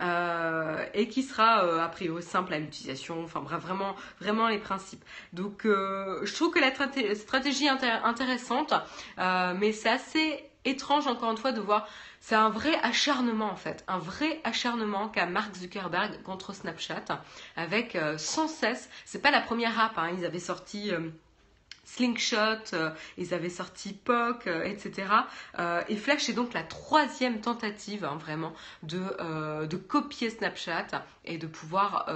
[0.00, 4.58] Euh, et qui sera euh, a priori simple à l'utilisation, enfin bref, vraiment, vraiment les
[4.58, 5.04] principes.
[5.34, 6.72] Donc euh, je trouve que la
[7.14, 8.72] stratégie est intéressante,
[9.18, 11.88] mais c'est assez étrange encore une fois de voir
[12.20, 17.22] c'est un vrai acharnement en fait, un vrai acharnement qu'a Mark Zuckerberg contre Snapchat
[17.56, 20.92] avec sans cesse, c'est pas la première app, hein, ils avaient sorti
[21.94, 25.08] Slingshot, euh, ils avaient sorti POC, euh, etc.
[25.58, 28.52] Euh, et Flash est donc la troisième tentative hein, vraiment
[28.84, 32.06] de, de, copier Snapchat et de pouvoir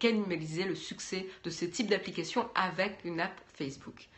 [0.00, 4.08] cannibaliser le succès de ce type d'application avec une app Facebook.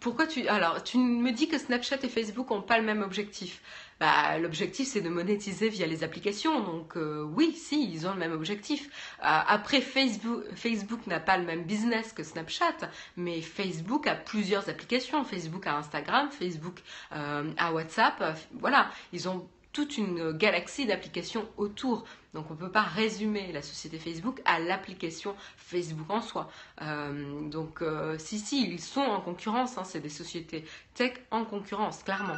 [0.00, 0.46] pourquoi tu.
[0.48, 3.62] Alors, tu me dis que Snapchat et Facebook n'ont pas le même objectif.
[4.00, 6.60] Bah, l'objectif c'est de monétiser via les applications.
[6.60, 8.86] Donc euh, oui, si, ils ont le même objectif.
[9.20, 15.24] Euh, après, Facebook, n'a pas le même business que Snapchat, mais Facebook a plusieurs applications.
[15.24, 16.80] Facebook a Instagram, Facebook
[17.12, 18.36] euh, a WhatsApp.
[18.58, 22.04] voilà, ils ont toute une galaxie d'applications autour.
[22.32, 26.48] Donc on ne peut pas résumer la société Facebook à l'application Facebook en soi.
[26.80, 27.82] donc
[28.18, 32.36] si, si, ils sont en concurrence, hein, c'est des sociétés tech en concurrence, clairement.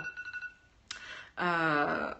[1.40, 2.12] Euh,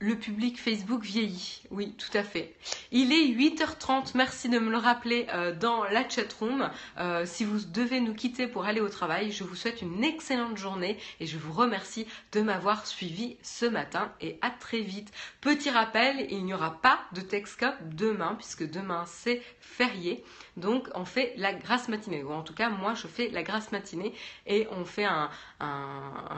[0.00, 2.54] le public Facebook vieillit, oui, tout à fait.
[2.92, 6.70] Il est 8h30, merci de me le rappeler euh, dans la chatroom.
[6.98, 10.56] Euh, si vous devez nous quitter pour aller au travail, je vous souhaite une excellente
[10.56, 15.12] journée et je vous remercie de m'avoir suivi ce matin et à très vite.
[15.40, 20.22] Petit rappel, il n'y aura pas de Texcop demain puisque demain c'est férié.
[20.56, 23.72] Donc on fait la grasse matinée, ou en tout cas moi je fais la grasse
[23.72, 24.14] matinée
[24.46, 25.28] et on fait un,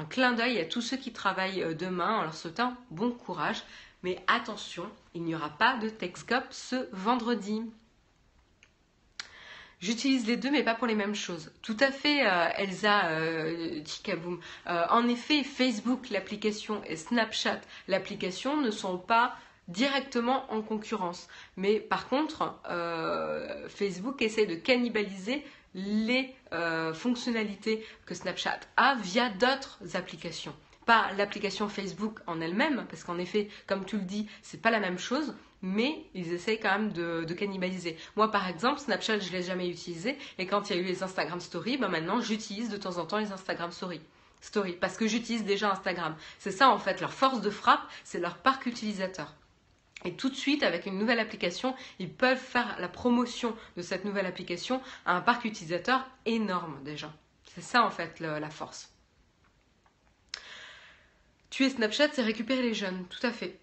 [0.08, 3.62] clin d'œil à tous ceux qui travaillent euh, demain en leur souhaitant bon courage.
[4.02, 7.62] Mais attention, il n'y aura pas de Texcop ce vendredi.
[9.80, 11.50] J'utilise les deux, mais pas pour les mêmes choses.
[11.62, 18.70] Tout à fait, euh, Elsa euh, euh, en effet, Facebook, l'application, et Snapchat, l'application, ne
[18.70, 19.34] sont pas
[19.68, 21.28] directement en concurrence.
[21.56, 22.60] Mais par contre,
[23.68, 30.54] Facebook essaie de cannibaliser les euh, fonctionnalités que Snapchat a via d'autres applications.
[30.86, 34.80] Pas l'application Facebook en elle-même, parce qu'en effet, comme tu le dis, c'est pas la
[34.80, 37.96] même chose, mais ils essayent quand même de, cannibaliser.
[38.16, 41.02] Moi, par exemple, Snapchat, je l'ai jamais utilisé, et quand il y a eu les
[41.02, 44.00] Instagram Stories, ben maintenant, j'utilise de temps en temps les Instagram Stories.
[44.40, 46.16] Story, parce que j'utilise déjà Instagram.
[46.38, 49.34] C'est ça en fait, leur force de frappe, c'est leur parc utilisateur.
[50.04, 54.04] Et tout de suite, avec une nouvelle application, ils peuvent faire la promotion de cette
[54.04, 57.12] nouvelle application à un parc utilisateur énorme déjà.
[57.54, 58.92] C'est ça en fait la force.
[61.50, 63.58] Tuer Snapchat, c'est récupérer les jeunes, tout à fait.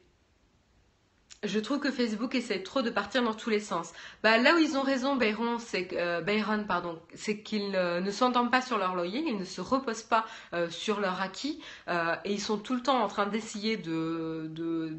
[1.43, 3.93] Je trouve que Facebook essaie trop de partir dans tous les sens.
[4.23, 6.21] Bah, là où ils ont raison, Byron, c'est euh,
[6.67, 10.25] pardon, c'est qu'ils euh, ne s'entendent pas sur leur loyer, ils ne se reposent pas
[10.53, 14.97] euh, sur leur acquis, et ils sont tout le temps en train d'essayer de,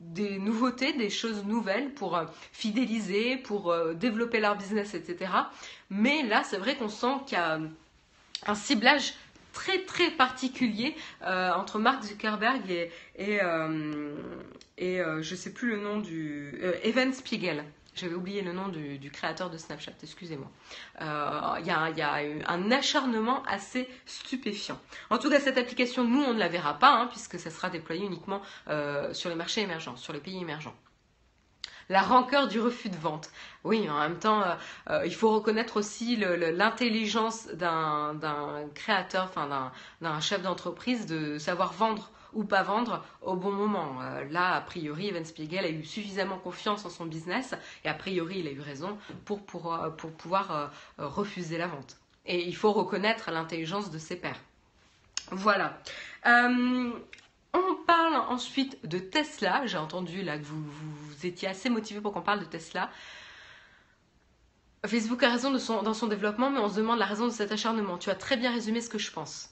[0.00, 5.30] des nouveautés, des choses nouvelles pour euh, fidéliser, pour euh, développer leur business, etc.
[5.90, 7.60] Mais là, c'est vrai qu'on sent qu'il y a
[8.46, 9.14] un ciblage
[9.52, 13.40] très très particulier euh, entre Mark Zuckerberg et, et,
[14.78, 17.64] et je sais plus le nom du Evan Spiegel.
[17.94, 20.50] J'avais oublié le nom du, créateur de Snapchat, excusez-moi.
[21.00, 24.78] Euh, il y, a un acharnement assez stupéfiant.
[25.10, 27.68] En tout cas, cette application, nous, on ne la verra pas, hein, puisque ça sera
[27.68, 30.74] déployé uniquement euh, sur les marchés émergents, sur les pays émergents.
[31.88, 33.30] La rancœur du refus de vente.
[33.64, 34.44] Oui, en même temps,
[34.88, 39.32] euh, il faut reconnaître aussi l'intelligence d'un créateur,
[40.00, 44.00] d'un chef d'entreprise de savoir vendre ou pas vendre au bon moment.
[44.02, 47.94] Euh, là, a priori, Evan Spiegel a eu suffisamment confiance en son business et a
[47.94, 50.66] priori, il a eu raison pour, pour, euh, pour pouvoir euh,
[50.98, 51.96] refuser la vente.
[52.26, 54.40] Et il faut reconnaître l'intelligence de ses pairs.
[55.32, 55.78] Voilà.
[56.24, 59.66] on parle ensuite de Tesla.
[59.66, 62.90] J'ai entendu là que vous, vous, étiez assez motivé pour qu'on parle de Tesla.
[64.86, 67.52] Facebook a raison son, dans son développement, mais on se demande la raison de cet
[67.52, 67.98] acharnement.
[67.98, 69.49] Tu as très bien résumé ce que je pense.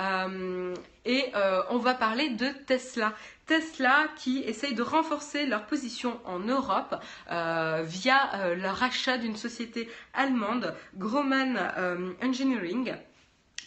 [0.00, 3.14] Euh, et euh, on va parler de Tesla.
[3.46, 6.96] Tesla qui essaye de renforcer leur position en Europe
[7.30, 11.56] euh, via leur achat d'une société allemande, Groman
[12.22, 12.94] Engineering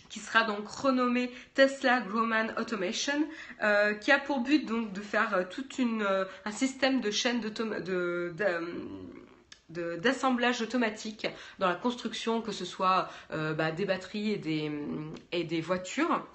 [0.09, 3.27] qui sera donc renommée Tesla Groman Automation,
[4.01, 8.33] qui a pour but donc de faire tout un système de chaîne de, de
[9.69, 11.27] d'assemblage automatique
[11.59, 16.25] dans la construction, que ce soit euh, bah, des batteries et des, voitures.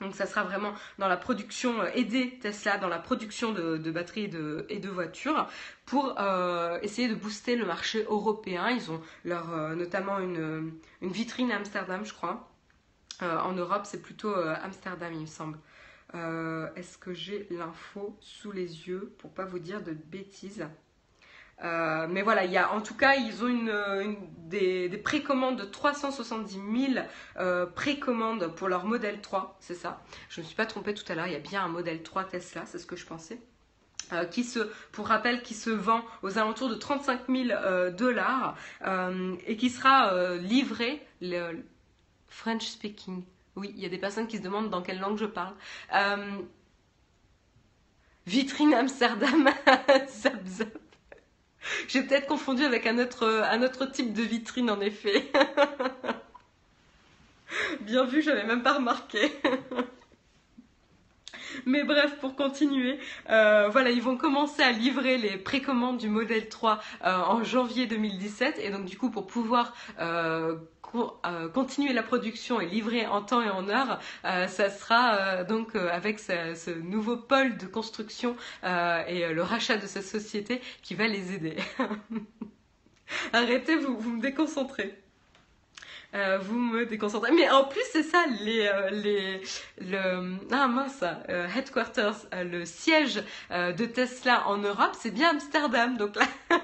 [0.00, 4.30] Donc ça sera vraiment dans la production, euh, aider Tesla dans la production de, batteries
[4.68, 5.48] et de, voitures
[5.86, 8.68] pour euh, essayer de booster le marché européen.
[8.70, 12.48] Ils ont leur, notamment une, une, vitrine à Amsterdam, je crois.
[13.20, 15.58] en Europe, c'est plutôt Amsterdam, il me semble.
[16.74, 20.66] Est-ce que j'ai l'info sous les yeux pour pas vous dire de bêtises?
[21.62, 24.16] Euh, mais voilà, il y a, en tout cas, ils ont une,
[24.48, 26.54] des, précommandes de 370
[26.94, 27.06] 000
[27.38, 30.02] euh, précommandes pour leur modèle 3, c'est ça.
[30.28, 32.02] Je ne me suis pas trompée tout à l'heure, il y a bien un modèle
[32.02, 33.38] 3 Tesla, c'est ce que je pensais.
[34.12, 34.58] Euh, qui se,
[34.90, 38.56] pour rappel, qui se vend aux alentours de 35 000 dollars
[39.46, 41.06] et qui sera livré,
[42.28, 43.24] French speaking.
[43.54, 45.54] Oui, il y a des personnes qui se demandent dans quelle langue je parle.
[48.26, 49.48] vitrine Amsterdam,
[50.08, 50.81] zap zap.
[51.88, 55.30] J'ai peut-être confondu avec un autre, un autre type de vitrine en effet.
[57.80, 59.32] Bien vu, j'avais même pas remarqué.
[61.66, 62.98] Mais bref, pour continuer,
[63.30, 67.86] euh, voilà, ils vont commencer à livrer les précommandes du modèle 3 euh, en janvier
[67.86, 68.58] 2017.
[68.58, 70.56] Et donc, du coup, pour pouvoir euh,
[71.54, 76.70] continuer la production et livrer en temps et en heure, ça sera donc avec ce,
[76.78, 81.56] nouveau pôle de construction et le rachat de cette société qui va les aider.
[83.32, 85.01] Arrêtez, vous, vous me déconcentrez.
[86.14, 87.32] Euh, vous me déconcentrez.
[87.32, 89.40] Mais en plus, c'est ça, les, euh, les,
[89.80, 95.96] le, ah mince, euh, headquarters, le siège de Tesla en Europe, c'est bien Amsterdam.
[95.96, 96.26] Donc là,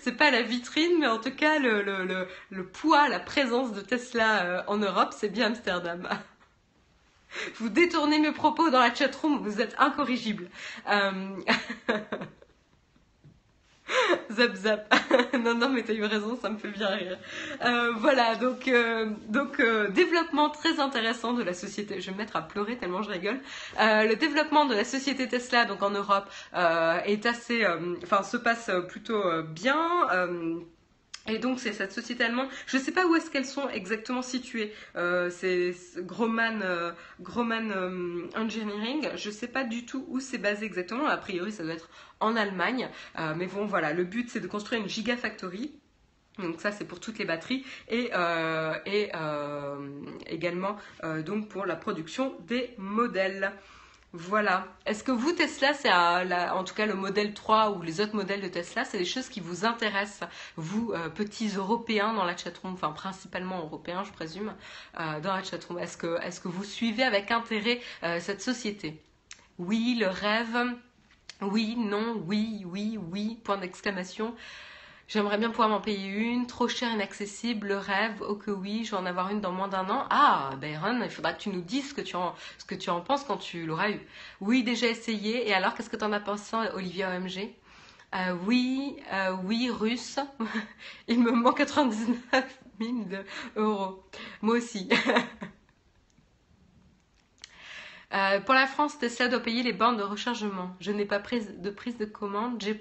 [0.00, 3.72] c'est pas la vitrine, mais en tout cas, le, le, le, le poids, la présence
[3.72, 6.06] de Tesla en Europe, c'est bien Amsterdam.
[7.56, 10.48] Vous détournez mes propos dans la chatroom, vous êtes incorrigible.
[14.30, 14.94] zap zap.
[15.38, 17.18] non, non, mais t'as eu raison, ça me fait bien rire.
[17.64, 22.00] Euh, voilà, donc, euh, donc euh, développement très intéressant de la société.
[22.00, 23.40] Je vais me mettre à pleurer tellement je rigole.
[23.78, 27.66] le développement de la société Tesla, donc en Europe, est assez,
[28.02, 29.76] enfin, se passe plutôt bien.
[31.28, 32.48] Et donc c'est cette société allemande.
[32.66, 34.72] Je ne sais pas où est-ce qu'elles sont exactement situées.
[34.96, 39.08] Euh, c'est Groman, euh, euh, Engineering.
[39.16, 41.06] Je ne sais pas du tout où c'est basé exactement.
[41.06, 42.88] A priori, ça doit être en Allemagne.
[43.36, 43.92] mais bon, voilà.
[43.92, 45.72] Le but, c'est de construire une gigafactory.
[46.38, 48.12] Donc ça c'est pour toutes les batteries et,
[48.86, 49.10] et
[50.26, 50.76] également
[51.26, 53.52] donc pour la production des modèles.
[54.14, 54.66] Voilà.
[54.86, 58.40] Est-ce que vous, Tesla, c'est en tout cas le modèle 3 ou les autres modèles
[58.40, 62.72] de Tesla, c'est des choses qui vous intéressent, vous, euh, petits Européens dans la chatroom,
[62.72, 64.54] enfin principalement Européens, je présume,
[64.98, 65.78] euh, dans la chatroom?
[65.78, 69.02] Est-ce que, est que vous suivez avec intérêt euh, cette société?
[69.58, 70.56] Oui, le rêve.
[71.42, 74.34] Oui, non, oui, oui, oui, point d'exclamation.
[75.08, 78.90] J'aimerais bien pouvoir m'en payer une, trop cher, inaccessible, le rêve, oh que oui, je
[78.90, 80.06] vais en avoir une dans moins d'un an.
[80.10, 83.64] Ah, Byron, il faudra que tu nous dises ce que tu en, penses quand tu
[83.64, 84.00] l'auras eu.
[84.42, 85.48] Oui, déjà essayé.
[85.48, 87.54] Et alors, qu'est-ce que tu en as pensé, Olivia OMG
[88.14, 90.18] euh, Oui, euh, oui, russe.
[91.08, 92.94] il me manque 99 000
[93.56, 94.04] euros.
[94.42, 94.90] Moi aussi.
[98.14, 100.74] Euh, pour la France, Tesla doit payer les bornes de rechargement.
[100.80, 102.78] Je n'ai pas prise de prise de commande, j'ai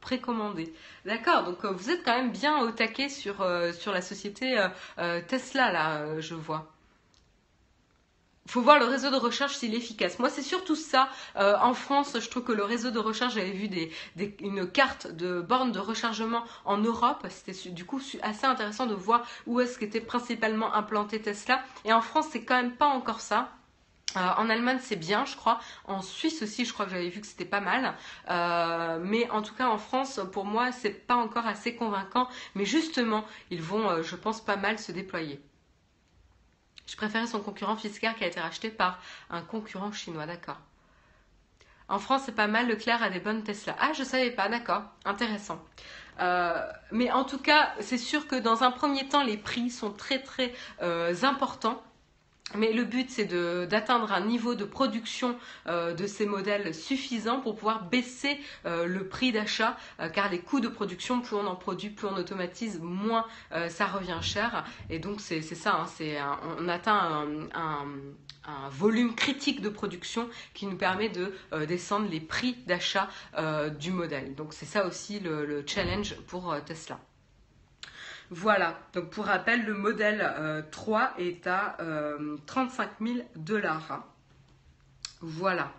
[0.00, 0.72] précommandé.
[1.04, 4.56] D'accord, donc euh, vous êtes quand même bien au taquet sur, euh, la société
[5.28, 6.72] Tesla, là, je vois.
[8.46, 10.18] Il faut voir le réseau de recharge s'il est efficace.
[10.18, 11.08] Moi, c'est surtout ça.
[11.36, 13.68] en France, je trouve que le réseau de recharge, j'avais vu
[14.40, 17.26] une carte de bornes de rechargement en Europe.
[17.28, 21.62] C'était du coup assez intéressant de voir où est-ce qu'était principalement implanté Tesla.
[21.84, 23.50] Et en France, c'est quand même pas encore ça.
[24.16, 25.60] Euh, en Allemagne, c'est bien, je crois.
[25.84, 27.94] En Suisse aussi, je crois que j'avais vu que c'était pas mal.
[28.28, 32.28] Euh, mais en tout cas, en France, pour moi, c'est pas encore assez convaincant.
[32.54, 35.40] Mais justement, ils vont, euh, je pense, pas mal se déployer.
[36.86, 39.00] Je préférais son concurrent fiscal qui a été racheté par
[39.30, 40.58] un concurrent chinois, d'accord.
[41.88, 42.68] En France, c'est pas mal.
[42.68, 43.76] Leclerc a des bonnes Tesla.
[43.78, 44.82] Ah, je savais pas, d'accord.
[45.04, 45.60] Intéressant.
[46.90, 50.20] mais en tout cas, c'est sûr que dans un premier temps, les prix sont très
[50.20, 50.52] très
[51.22, 51.82] importants.
[52.54, 53.26] Mais le but, c'est
[53.66, 55.36] d'atteindre un niveau de production
[55.66, 60.40] euh, de ces modèles suffisant pour pouvoir baisser euh, le prix d'achat, euh, car les
[60.40, 63.26] coûts de production, plus on en produit, plus on automatise, moins
[63.68, 64.64] ça revient cher.
[64.88, 67.86] Et donc c'est ça, hein, on atteint un,
[68.70, 71.32] volume critique de production qui nous permet de
[71.66, 73.08] descendre les prix d'achat
[73.78, 74.34] du modèle.
[74.34, 76.98] Donc c'est ça aussi le challenge pour Tesla.
[78.32, 81.76] Voilà, donc pour rappel, le modèle 3 euh, est à
[82.46, 84.06] 35 euh, 000 dollars.
[85.20, 85.72] Voilà.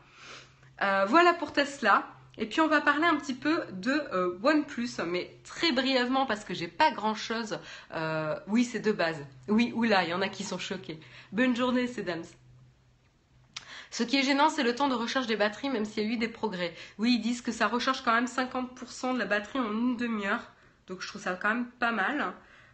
[0.82, 2.06] Euh, voilà pour Tesla.
[2.38, 6.54] Et puis on va parler un petit peu de OnePlus, mais très brièvement parce que
[6.54, 7.60] j'ai pas grand chose.
[8.47, 9.26] oui, c'est de base.
[9.47, 10.99] Oui, oula, il y en a qui sont choqués.
[11.32, 12.24] Bonne journée, ces dames.
[13.91, 16.10] Ce qui est gênant, c'est le temps de recharge des batteries, même s'il y a
[16.10, 16.74] eu des progrès.
[16.97, 20.51] Oui, ils disent que ça recharge quand même 50% de la batterie en une demi-heure.
[20.92, 22.34] Donc je trouve ça quand même pas mal.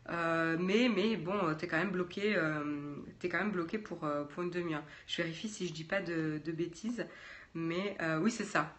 [0.10, 4.42] Euh, mais, mais bon, t'es quand même bloqué, euh, quand même bloqué pour, euh, pour
[4.42, 4.82] une demi-heure.
[5.06, 7.06] Je vérifie si je dis pas de, bêtises.
[7.54, 8.74] Mais oui, c'est ça.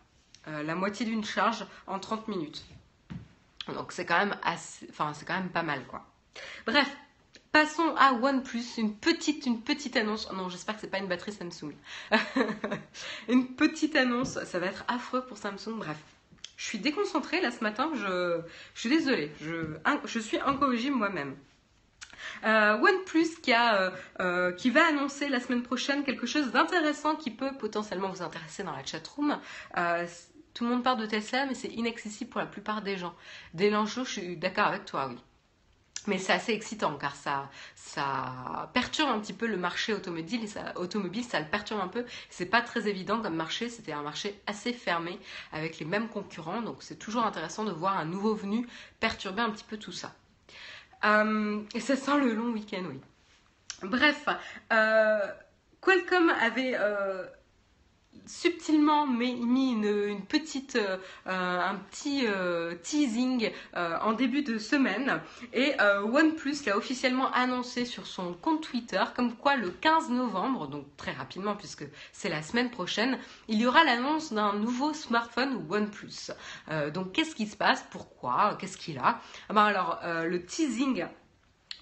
[0.47, 2.65] la moitié d'une charge en 30 minutes.
[3.69, 6.07] Donc c'est quand même assez, enfin c'est quand même pas mal quoi.
[6.67, 6.89] Bref,
[7.53, 10.33] passons à OnePlus, une petite, une petite annonce.
[10.33, 11.75] Non, j'espère que c'est pas une batterie Samsung.
[13.29, 15.79] une petite annonce, ça va être affreux pour Samsung.
[15.79, 15.99] Bref,
[16.59, 18.41] je suis déconcentrée là ce matin, je,
[18.75, 21.37] suis désolée, je, suis incorrigible moi-même.
[22.45, 23.91] Euh, OnePlus qui, euh,
[24.21, 28.65] euh, qui va annoncer la semaine prochaine quelque chose d'intéressant qui peut potentiellement vous intéresser
[28.65, 29.39] dans la chatroom.
[30.53, 33.15] tout le monde parle de Tesla, mais c'est inaccessible pour la plupart des gens.
[33.55, 35.17] Dès l'enjeu, je suis d'accord avec toi, oui.
[36.09, 40.73] Mais c'est assez excitant car ça, ça perturbe un petit peu le marché automobile ça,
[40.77, 42.07] automobile, ça le perturbe un peu.
[42.31, 45.21] C'est pas très évident comme marché, c'était un marché assez fermé
[45.53, 48.67] avec les mêmes concurrents, donc c'est toujours intéressant de voir un nouveau venu
[49.01, 50.15] perturber un petit peu tout ça.
[51.05, 53.01] Euh, et ça sent le long week-end, oui.
[53.83, 54.27] Bref,
[54.73, 55.27] euh,
[55.83, 57.27] Qualcomm avait euh,
[58.27, 59.33] subtilement mis
[59.73, 65.21] une, petite, euh, un petit euh, teasing euh, en début de semaine.
[65.53, 70.85] Et OnePlus l'a officiellement annoncé sur son compte Twitter comme quoi le 15 novembre, donc
[70.97, 76.33] très rapidement puisque c'est la semaine prochaine, il y aura l'annonce d'un nouveau smartphone OnePlus.
[76.93, 77.85] donc qu'est-ce qui se passe?
[77.91, 78.57] Pourquoi?
[78.61, 79.21] Qu'est-ce qu'il a?
[79.49, 81.07] Ah ben Alors le teasing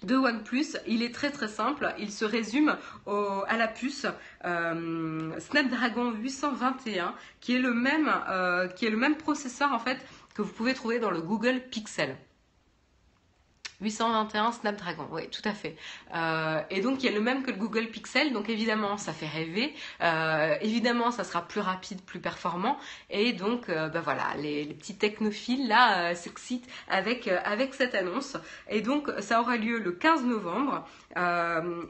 [0.03, 1.93] de OnePlus, il est très très simple.
[1.97, 2.77] Il se résume
[3.07, 4.05] à la puce
[4.45, 9.97] euh, Snapdragon 821, qui est le même, euh, qui est le même processeur en fait
[10.35, 12.15] que vous pouvez trouver dans le Google Pixel.
[13.81, 15.75] 821 Snapdragon, oui, tout à fait.
[16.15, 19.13] Euh, et donc, il y a le même que le Google Pixel, donc évidemment, ça
[19.13, 19.75] fait rêver.
[20.01, 22.79] Euh, évidemment, ça sera plus rapide, plus performant.
[23.11, 28.37] Et donc, euh, ben voilà, les, petits technophiles, là, s'excitent avec, avec cette annonce.
[28.67, 30.87] Et donc, ça aura lieu le 15 novembre.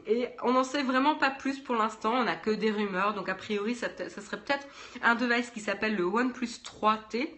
[0.06, 3.14] et on n'en sait vraiment pas plus pour l'instant, on n'a que des rumeurs.
[3.14, 4.66] Donc, a priori, ça, ça serait peut-être
[5.02, 7.30] un device qui s'appelle le OnePlus 3T.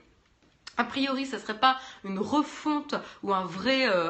[0.76, 4.08] A priori, ce ne serait pas une refonte ou un vrai, euh,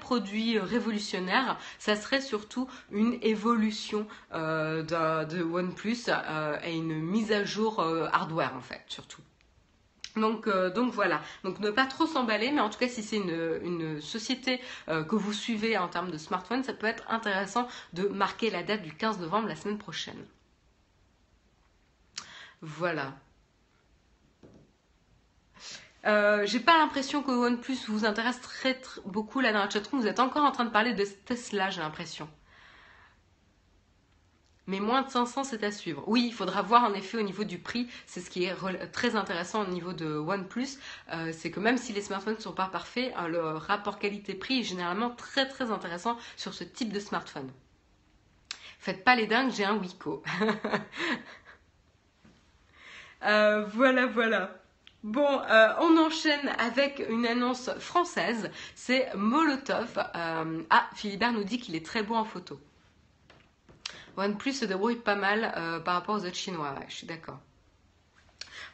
[0.00, 7.44] produit révolutionnaire, ça serait surtout une évolution euh, de, OnePlus euh, et une mise à
[7.44, 7.80] jour
[8.12, 9.22] hardware en fait, surtout.
[10.16, 14.00] Donc, voilà, donc ne pas trop s'emballer, mais en tout cas si c'est une, une,
[14.00, 18.62] société que vous suivez en termes de smartphone, ça peut être intéressant de marquer la
[18.62, 20.24] date du 15 novembre la semaine prochaine.
[22.62, 23.12] Voilà.
[26.06, 30.00] Euh, j'ai pas l'impression que OnePlus vous intéresse très, beaucoup là dans la chatroom.
[30.02, 32.28] Vous êtes encore en train de parler de Tesla, j'ai l'impression.
[34.66, 36.02] Mais moins de 500, c'est à suivre.
[36.06, 37.88] Oui, il faudra voir en effet au niveau du prix.
[38.06, 38.54] C'est ce qui est
[38.92, 40.78] très intéressant au niveau de OnePlus.
[41.12, 44.60] Euh, c'est que même si les smartphones ne sont pas parfaits, euh, le rapport qualité-prix
[44.60, 47.50] est généralement très très intéressant sur ce type de smartphone.
[48.78, 50.22] Faites pas les dingues, j'ai un Wiko.
[53.20, 54.63] voilà, voilà.
[55.04, 59.98] Bon, euh, on enchaîne avec une annonce française, c'est Molotov.
[59.98, 62.58] Euh, ah, Philibert nous dit qu'il est très beau en photo.
[64.16, 67.38] OnePlus se débrouille pas mal euh, par rapport aux autres chinois, je suis d'accord.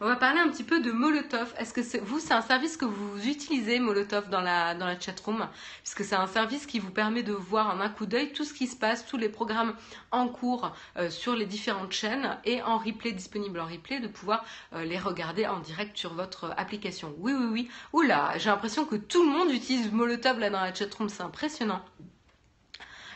[0.02, 1.52] On va parler un petit peu de Molotov.
[1.58, 5.46] Est-ce que vous, c'est un service que vous utilisez, Molotov, dans la, dans la chatroom?
[5.82, 8.54] Puisque c'est un service qui vous permet de voir en un coup d'œil tout ce
[8.54, 9.74] qui se passe, tous les programmes
[10.10, 14.42] en cours euh, sur les différentes chaînes et en replay, disponible en replay, de pouvoir
[14.72, 17.14] euh, les regarder en direct sur votre application.
[17.18, 17.70] Oui, oui, oui.
[17.92, 21.84] Oula, j'ai l'impression que tout le monde utilise Molotov là dans la chatroom, c'est impressionnant.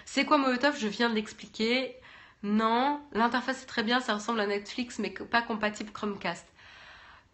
[0.05, 0.78] C'est quoi Molotov?
[0.78, 1.97] Je viens de l'expliquer.
[2.43, 6.47] Non, l'interface est très bien, ça ressemble à Netflix, mais pas compatible Chromecast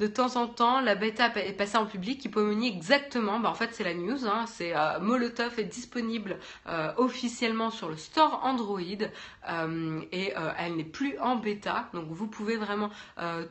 [0.00, 2.24] de temps en temps, la bêta est passée en public.
[2.24, 4.46] Hippomonie exactement, bah en fait c'est la news, hein.
[4.62, 11.18] euh, Molotov est disponible euh, officiellement sur le store Android euh, et elle n'est plus
[11.18, 12.90] en bêta, donc vous pouvez vraiment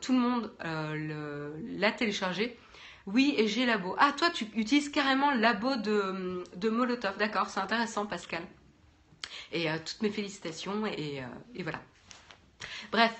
[0.00, 2.58] tout le monde la télécharger.
[3.06, 3.96] Oui, et j'ai Labo.
[3.98, 7.16] Ah, toi, tu utilises carrément Labo de, Molotov.
[7.16, 8.42] D'accord, c'est intéressant, Pascal.
[9.52, 11.22] Et toutes mes félicitations, et
[11.62, 11.80] voilà.
[12.92, 13.14] Bref,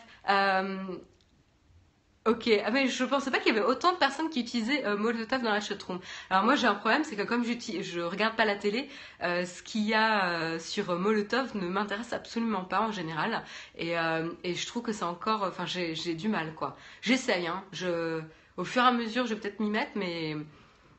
[2.26, 4.94] Ok, ah, mais je pensais pas qu'il y avait autant de personnes qui utilisaient euh,
[4.94, 6.00] Molotov dans la chatroom.
[6.28, 8.90] Alors moi j'ai un problème, c'est que comme je regarde pas la télé,
[9.22, 13.42] euh, ce qu'il y a euh, sur Molotov ne m'intéresse absolument pas en général,
[13.78, 16.76] et, je trouve que c'est encore, enfin j'ai du mal quoi.
[17.00, 18.20] J'essaye, hein, je,
[18.58, 20.36] au fur et à mesure je vais peut-être m'y mettre, mais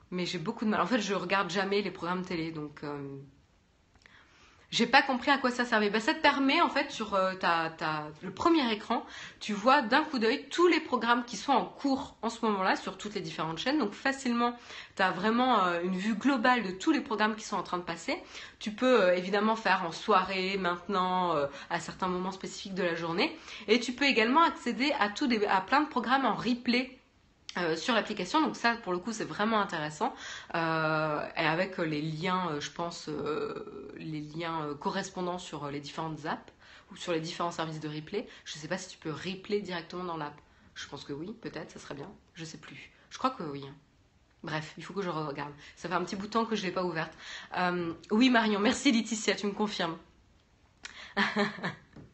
[0.09, 0.81] mais j'ai beaucoup de mal.
[0.81, 2.81] En fait je regarde jamais les programmes télé, donc
[4.71, 5.89] j'ai pas compris à quoi ça servait.
[5.89, 7.71] Bah, ça te permet en fait sur euh, ta,
[8.21, 9.05] le premier écran,
[9.39, 12.77] tu vois d'un coup d'œil tous les programmes qui sont en cours en ce moment-là
[12.77, 13.79] sur toutes les différentes chaînes.
[13.79, 14.55] Donc facilement,
[14.95, 17.77] tu as vraiment euh, une vue globale de tous les programmes qui sont en train
[17.77, 18.17] de passer.
[18.59, 21.35] Tu peux euh, évidemment faire en soirée, maintenant,
[21.69, 23.37] à certains moments spécifiques de la journée.
[23.67, 27.00] Et tu peux également accéder à, tout à plein de programmes en replay
[27.57, 28.41] euh, sur l'application.
[28.41, 30.13] Donc ça, pour le coup, c'est vraiment intéressant.
[30.55, 33.09] Euh, et avec euh, les liens, je pense,
[33.97, 36.53] les liens correspondants sur les différentes apps
[36.91, 38.27] ou sur les différents services de replay.
[38.45, 40.39] Je ne sais pas si tu peux replay directement dans l'app.
[40.75, 42.09] Je pense que oui, peut-être, ça serait bien.
[42.33, 42.91] Je sais plus.
[43.09, 43.65] Je crois que oui.
[43.67, 43.75] Hein.
[44.43, 45.51] Bref, il faut que je regarde.
[45.75, 47.13] Ça fait un petit bout de temps que je l'ai pas ouverte.
[48.11, 49.97] oui, Marion, merci Laetitia, tu me confirmes.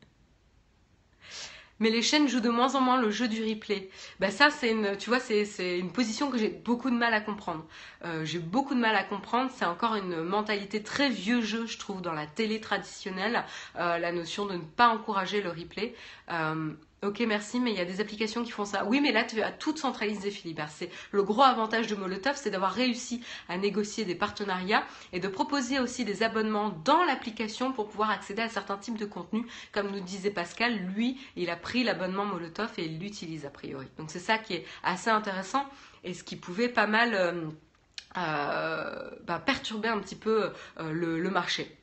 [1.79, 3.89] Mais les chaînes jouent de moins en moins le jeu du replay.
[4.19, 7.21] Bah ça, c'est une, tu vois, c'est une position que j'ai beaucoup de mal à
[7.21, 7.65] comprendre.
[8.05, 9.51] Euh, j'ai beaucoup de mal à comprendre.
[9.55, 13.43] C'est encore une mentalité très vieux jeu, je trouve, dans la télé traditionnelle,
[13.77, 15.93] euh, la notion de ne pas encourager le replay.
[16.31, 16.71] Euh,
[17.03, 18.83] Ok, merci, mais il y a des applications qui font ça.
[18.85, 20.33] Oui, mais là, tu as tout centralisé.
[20.67, 24.83] C'est le gros avantage de Molotov, c'est d'avoir réussi à négocier des partenariats
[25.13, 29.05] et de proposer aussi des abonnements dans l'application pour pouvoir accéder à certains types de
[29.05, 29.45] contenus.
[29.73, 33.85] Comme nous disait Pascal, lui, il a pris l'abonnement Molotov et il l'utilise a priori.
[33.99, 35.67] Donc c'est ça qui est assez intéressant
[36.03, 37.45] et ce qui pouvait pas mal euh,
[38.17, 41.77] euh, bah, perturber un petit peu euh, le marché.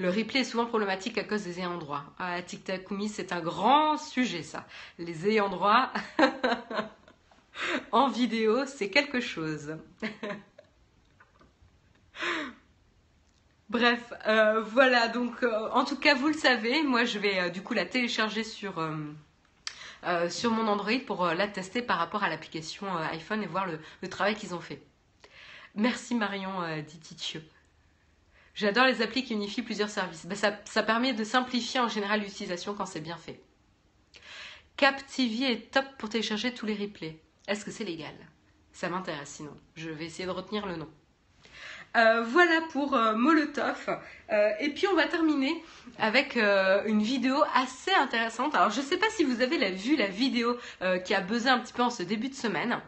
[0.00, 2.02] Le replay est souvent problématique à cause des ayants droit.
[2.18, 4.66] Ah, TikTokumi, c'est un grand sujet ça.
[4.98, 5.92] Les ayants droit
[7.92, 9.76] en vidéo, c'est quelque chose.
[13.68, 17.50] Bref, euh, voilà, donc euh, en tout cas, vous le savez, moi je vais euh,
[17.50, 18.82] du coup la télécharger sur,
[20.30, 24.34] sur mon Android pour la tester par rapport à l'application iPhone et voir le, travail
[24.34, 24.80] qu'ils ont fait.
[25.74, 26.54] Merci Marion
[26.88, 27.42] Dititio.
[28.60, 30.26] J'adore les applis qui unifient plusieurs services.
[30.26, 33.40] Ben, ça, permet de simplifier en général l'utilisation quand c'est bien fait.
[34.76, 37.18] Cap TV est top pour télécharger tous les replays.
[37.48, 38.12] Est-ce que c'est légal?
[38.74, 39.56] Ça m'intéresse sinon.
[39.76, 40.90] Je vais essayer de retenir le nom.
[41.96, 43.98] Euh, voilà pour euh, Molotov.
[44.30, 45.64] Euh, et puis on va terminer
[45.98, 48.54] avec une vidéo assez intéressante.
[48.54, 50.58] Alors je ne sais pas si vous avez vu la vidéo
[51.06, 52.78] qui a buzzé un petit peu en ce début de semaine.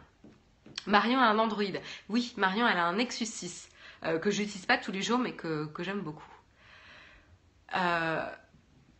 [0.86, 1.80] Marion a un Android.
[2.10, 3.70] Oui, Marion elle a un Nexus 6.
[4.05, 6.26] Euh, que je n'utilise pas tous les jours mais que, j'aime beaucoup.
[7.76, 8.26] Euh,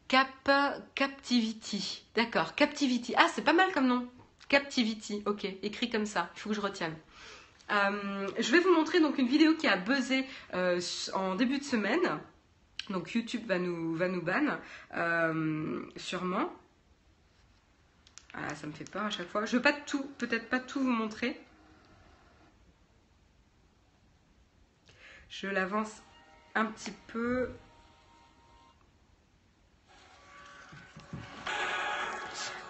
[0.09, 0.50] Cap,
[0.94, 3.14] Captivity, d'accord, Captivity.
[3.16, 4.09] Ah, c'est pas mal comme nom.
[4.48, 6.94] Captivity, ok, écrit comme ça, il faut que je retienne.
[7.70, 10.26] Euh, je vais vous montrer donc une vidéo qui a buzzé
[11.14, 12.20] en début de semaine.
[12.90, 14.59] Donc YouTube va nous, va nous ban,
[15.96, 16.53] sûrement.
[18.34, 19.44] Ah, ça me fait peur à chaque fois.
[19.46, 21.40] Je ne vais pas tout, peut-être pas tout vous montrer.
[25.32, 26.02] Je l'avance
[26.54, 27.48] un petit peu.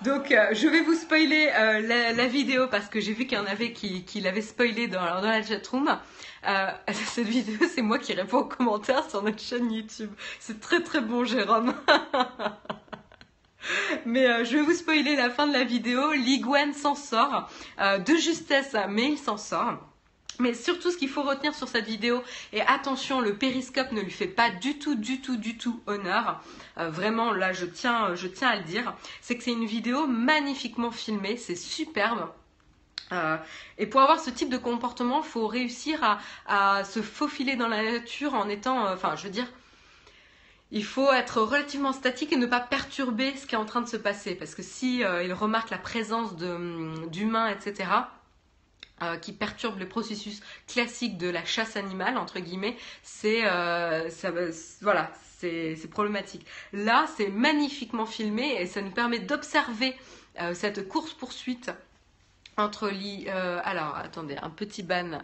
[0.02, 3.40] Donc, euh, je vais vous spoiler euh, la, vidéo parce que j'ai vu qu'il y
[3.40, 5.98] en avait qui, l'avaient spoilé dans, la chatroom.
[6.46, 10.12] Euh, cette vidéo, c'est moi qui réponds aux commentaires sur notre chaîne YouTube.
[10.38, 11.74] C'est très très bon, Jérôme.
[14.06, 16.12] mais je vais vous spoiler la fin de la vidéo.
[16.12, 17.50] Liguen s'en sort
[17.80, 19.91] de justesse, mais il s'en sort.
[20.42, 22.20] Mais surtout, ce qu'il faut retenir sur cette vidéo,
[22.52, 26.42] et attention, le périscope ne lui fait pas du tout, du tout, du tout honneur.
[26.78, 28.92] Euh, vraiment, là, je tiens, je tiens à le dire.
[29.20, 32.28] C'est que c'est une vidéo magnifiquement filmée, c'est superbe.
[33.12, 33.36] Euh,
[33.78, 36.18] et pour avoir ce type de comportement, il faut réussir
[36.48, 39.46] à, se faufiler dans la nature en étant, euh, enfin, je veux dire,
[40.72, 43.88] il faut être relativement statique et ne pas perturber ce qui est en train de
[43.88, 44.34] se passer.
[44.34, 47.84] Parce que si il remarque la présence d'humains, etc.,
[49.02, 54.08] euh, qui perturbe le processus classique de la chasse animale, entre guillemets, c'est euh,
[54.80, 56.46] voilà, c'est problématique.
[56.72, 59.96] Là, c'est magnifiquement filmé et ça nous permet d'observer
[60.40, 61.72] euh, cette course-poursuite
[62.56, 63.28] entre les...
[63.28, 65.18] alors, attendez, un petit ban.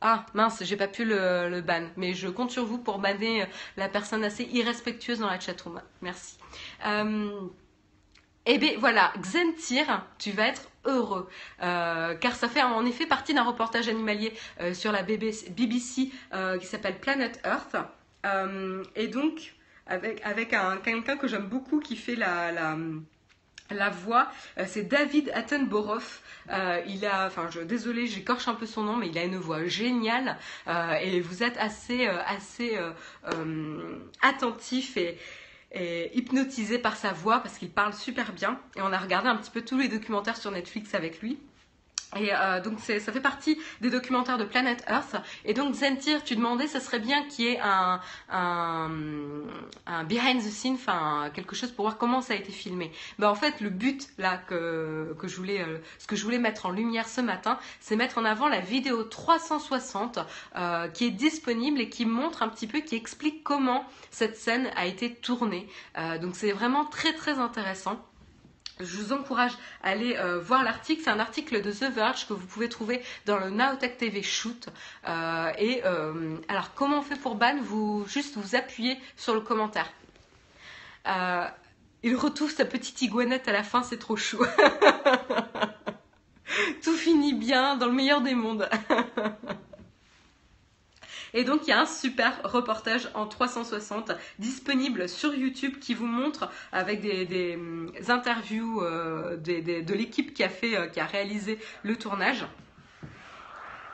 [0.00, 3.46] Ah mince, j'ai pas pu le, le, ban, mais je compte sur vous pour banner
[3.78, 5.80] la personne assez irrespectueuse dans la chatroom.
[6.02, 6.36] Merci.
[8.46, 11.28] Eh bien voilà, Xentir, tu vas être heureux,
[11.62, 16.58] euh, car ça fait en effet partie d'un reportage animalier euh, sur la BBC, euh,
[16.58, 17.76] qui s'appelle Planet Earth,
[18.96, 19.54] et donc
[19.86, 22.76] avec, un, quelqu'un que j'aime beaucoup qui fait la,
[23.90, 24.30] voix,
[24.66, 26.02] c'est David Attenborough.
[26.86, 29.66] il a, enfin, je, désolé, j'écorche un peu son nom, mais il a une voix
[29.66, 30.38] géniale.
[31.02, 32.78] Et vous êtes assez, assez
[34.22, 35.18] attentif et,
[35.72, 38.60] hypnotisé par sa voix parce qu'il parle super bien.
[38.76, 41.38] Et on a regardé un petit peu tous les documentaires sur Netflix avec lui.
[42.16, 45.16] Et euh, donc ça fait partie des documentaires de Planet Earth.
[45.44, 48.00] Et donc Zentir, tu demandais, ça serait bien qu'il y ait un,
[48.30, 48.90] un,
[50.04, 52.92] behind the scene, enfin quelque chose pour voir comment ça a été filmé.
[53.18, 56.38] Ben, en fait, le but là que, que je voulais, euh, ce que je voulais
[56.38, 60.18] mettre en lumière ce matin, c'est mettre en avant la vidéo 360
[60.56, 64.70] euh, qui est disponible et qui montre un petit peu, qui explique comment cette scène
[64.76, 65.68] a été tournée.
[66.20, 67.98] Donc c'est vraiment très très intéressant.
[68.80, 69.52] Je vous encourage
[69.82, 71.02] à aller euh, voir l'article.
[71.04, 74.68] C'est un article de The Verge que vous pouvez trouver dans le Naotech TV Shoot.
[75.08, 77.56] Euh, et euh, alors, comment on fait pour ban?
[77.62, 79.92] Vous juste vous appuyez sur le commentaire.
[82.02, 84.38] il retrouve sa petite iguanette à la fin, c'est trop chou.
[86.82, 88.68] Tout finit bien dans le meilleur des mondes.
[91.34, 96.06] Et donc il y a un super reportage en 360 disponible sur YouTube qui vous
[96.06, 101.96] montre avec des, hum, interviews euh, de l'équipe qui a euh, qui a réalisé le
[101.96, 102.46] tournage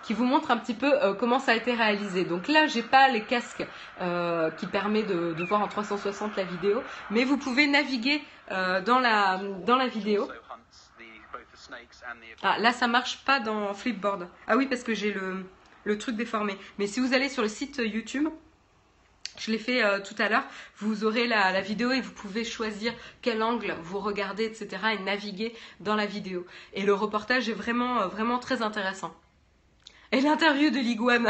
[0.02, 2.24] qui vous montre un petit peu euh, comment ça a été réalisé.
[2.24, 3.66] Donc là, j'ai pas les casques
[4.58, 9.40] qui permet de, de, voir en 360 la vidéo, mais vous pouvez naviguer dans la
[9.66, 10.28] dans la vidéo.
[12.42, 14.28] Ah, là, ça marche pas dans Flipboard.
[14.46, 15.44] Ah oui, parce que j'ai le,
[15.84, 16.56] le truc déformé.
[16.78, 18.28] Mais si vous allez sur le site YouTube,
[19.40, 20.44] je l'ai fait euh, tout à l'heure.
[20.78, 24.68] Vous aurez la, vidéo et vous pouvez choisir quel angle vous regardez, etc.
[24.92, 26.46] et naviguer dans la vidéo.
[26.74, 29.14] Et le reportage est vraiment, euh, vraiment très intéressant.
[30.12, 31.28] Et l'interview de l'iguane.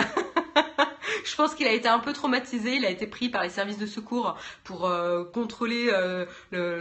[1.24, 2.74] je pense qu'il a été un peu traumatisé.
[2.74, 5.90] Il a été pris par les services de secours pour euh, contrôler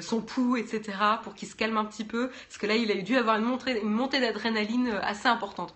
[0.02, 0.98] son pouls, etc.
[1.24, 2.30] pour qu'il se calme un petit peu.
[2.30, 3.46] Parce que là, il a dû avoir une
[3.84, 5.76] montée d'adrénaline assez importante.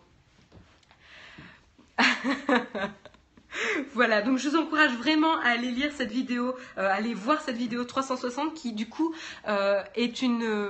[3.94, 7.42] voilà, donc je vous encourage vraiment à aller lire cette vidéo, euh, à aller voir
[7.42, 9.14] cette vidéo 360 qui du coup
[9.48, 10.44] euh, est une...
[10.44, 10.70] Euh,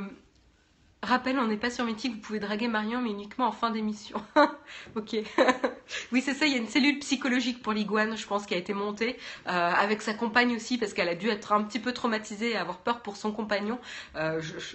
[1.01, 4.21] rappel, on n'est pas sur Mythique, vous pouvez draguer Marion, mais uniquement en fin d'émission.
[4.95, 5.17] ok.
[6.11, 8.57] oui, c'est ça, il y a une cellule psychologique pour l'iguane, je pense, qui a
[8.57, 12.51] été montée, avec sa compagne aussi, parce qu'elle a dû être un petit peu traumatisée
[12.51, 13.79] et avoir peur pour son compagnon.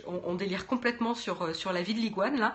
[0.06, 2.54] on, délire complètement sur, sur la vie de l'iguane, là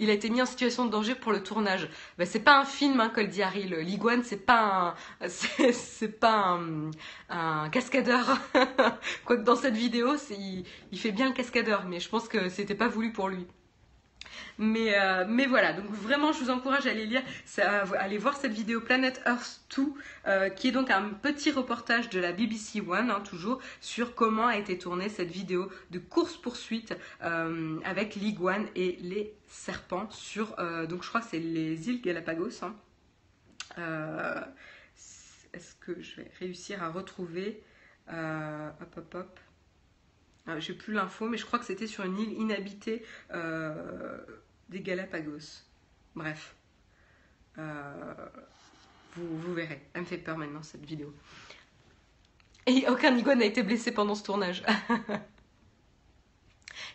[0.00, 1.88] il a été mis en situation de danger pour le tournage.
[2.18, 3.64] Ben, c'est pas un film, hein, Col Diary.
[3.64, 6.58] L'iguane, c'est pas un, c'est, pas
[7.28, 8.38] un, cascadeur.
[9.26, 12.74] Quoique dans cette vidéo, il, il, fait bien le cascadeur, mais je pense que c'était
[12.74, 13.46] pas voulu pour lui.
[14.58, 17.22] Mais, euh, mais voilà, donc vraiment, je vous encourage à aller lire,
[17.58, 19.82] à aller voir cette vidéo Planet Earth 2,
[20.26, 24.46] euh, qui est donc un petit reportage de la BBC One, hein, toujours, sur comment
[24.46, 30.56] a été tournée cette vidéo de course-poursuite euh, avec l'iguane et les serpents sur,
[30.88, 32.62] donc je crois que c'est les îles Galapagos.
[32.62, 32.74] Hein.
[35.52, 37.62] Est-ce que je vais réussir à retrouver
[38.08, 39.40] Hop, hop, hop.
[40.46, 44.18] Ah, j'ai plus l'info, mais je crois que c'était sur une île inhabitée euh,
[44.68, 45.62] des Galapagos.
[46.14, 46.54] Bref.
[47.58, 48.14] Euh,
[49.16, 49.82] vous, verrez.
[49.92, 51.12] Elle me fait peur maintenant cette vidéo.
[52.66, 54.62] Et aucun iguane n'a été blessé pendant ce tournage.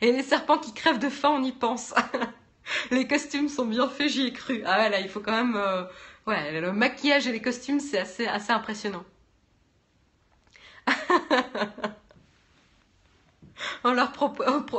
[0.01, 1.93] Et les serpents qui crèvent de faim, on y pense.
[2.91, 4.61] les costumes sont bien faits, j'y ai cru.
[4.65, 5.55] Ah ouais, là, il faut quand même...
[5.55, 5.83] Euh,
[6.27, 9.05] ouais, le maquillage et les costumes, c'est assez, assez impressionnant.
[13.85, 14.11] on leur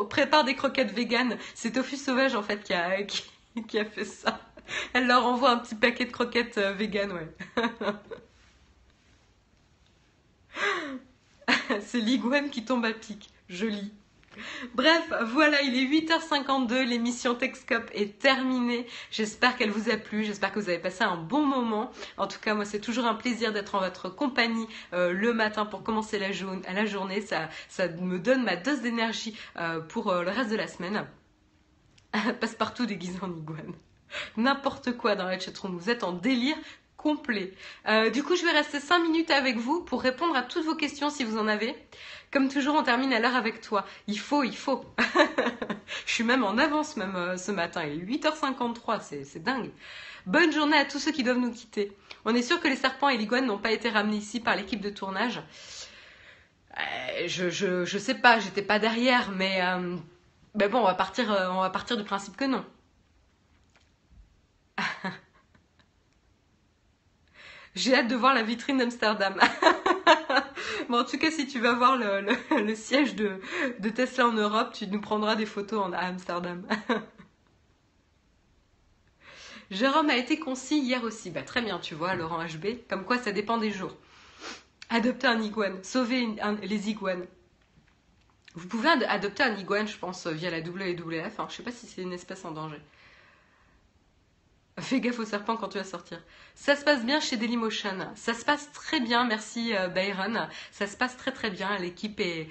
[0.09, 1.39] prépare des croquettes véganes.
[1.55, 3.03] C'est Tofu Sauvage en fait qui a,
[3.69, 4.41] qui, a fait ça.
[4.93, 7.29] Elle leur envoie un petit paquet de croquettes euh, véganes, ouais.
[11.81, 13.31] C'est l'iguane qui tombe à pic.
[13.49, 13.93] Joli.
[14.75, 18.87] Bref, voilà, il est 8h52, l'émission Techscope est terminée.
[19.11, 21.91] J'espère qu'elle vous a plu, j'espère que vous avez passé un bon moment.
[22.17, 25.67] En tout cas, moi, c'est toujours un plaisir d'être en votre compagnie euh, le matin
[25.67, 27.21] pour commencer la, journée.
[27.21, 27.49] Ça,
[28.01, 31.07] me donne ma dose d'énergie euh, pour euh, le reste de la semaine.
[32.41, 33.75] Passe-partout déguisé en iguane.
[34.37, 36.57] N'importe quoi dans la chatroom, vous êtes en délire
[37.07, 37.53] complet.
[38.13, 41.09] du coup, je vais rester 5 minutes avec vous pour répondre à toutes vos questions
[41.09, 41.77] si vous en avez.
[42.33, 43.87] Comme toujours, on termine à l'heure avec toi.
[44.09, 44.85] Il faut, il faut.
[46.07, 47.85] je suis même en avance même euh, ce matin.
[47.85, 49.71] Il est 8h53, c'est dingue.
[50.27, 51.97] Bonne journée à tous ceux qui doivent nous quitter.
[52.25, 54.81] On est sûr que les serpents et l'iguane n'ont pas été ramenés ici par l'équipe
[54.81, 55.41] de tournage.
[56.77, 59.97] Euh, je, je, sais pas, j'étais pas derrière, mais, euh,
[60.57, 62.65] mais bon, on va, partir, on va partir du principe que non.
[67.77, 69.39] J'ai hâte de voir la vitrine d'Amsterdam.
[70.89, 73.39] bon, en tout cas, si tu vas voir le, siège de,
[73.91, 76.67] Tesla en Europe, tu nous prendras des photos à Amsterdam.
[79.71, 81.31] Jérôme a été concis hier aussi.
[81.31, 82.89] Bah, très bien, tu vois, Laurent HB.
[82.89, 83.95] Comme quoi, ça dépend des jours.
[84.89, 85.85] Adopter un iguane.
[85.85, 86.29] Sauver
[86.63, 87.27] les iguanes.
[88.55, 91.41] Vous pouvez adopter un iguane, je pense, via la WWF.
[91.41, 91.47] Hein.
[91.51, 92.81] Je ne sais pas si c'est une espèce en danger.
[94.79, 96.23] Fais gaffe au serpent quand tu vas sortir.
[96.55, 98.13] Ça se passe bien chez Dailymotion.
[98.15, 100.49] Ça se passe très bien, merci euh, Byron.
[100.71, 101.79] Ça se passe très très bien.
[101.79, 102.51] L'équipe est,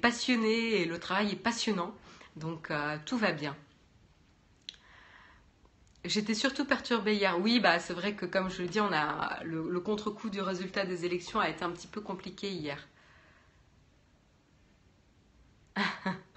[0.00, 1.94] passionnée et le travail est passionnant.
[2.36, 3.54] Donc euh, tout va bien.
[6.04, 7.38] J'étais surtout perturbée hier.
[7.38, 10.40] Oui, bah c'est vrai que comme je le dis, on a le, le contre-coup du
[10.40, 12.88] résultat des élections a été un petit peu compliqué hier.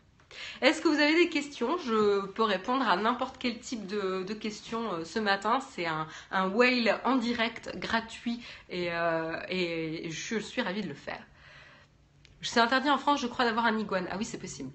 [0.61, 1.77] Est-ce que vous avez des questions?
[1.79, 5.59] Je peux répondre à n'importe quel type de, questions euh, ce matin.
[5.59, 6.07] C'est un,
[6.49, 8.41] whale en direct, gratuit,
[8.71, 11.21] euh, et, je suis ravie de le faire.
[12.43, 14.07] C'est interdit en France, je crois, d'avoir un iguane.
[14.11, 14.71] Ah oui, c'est possible.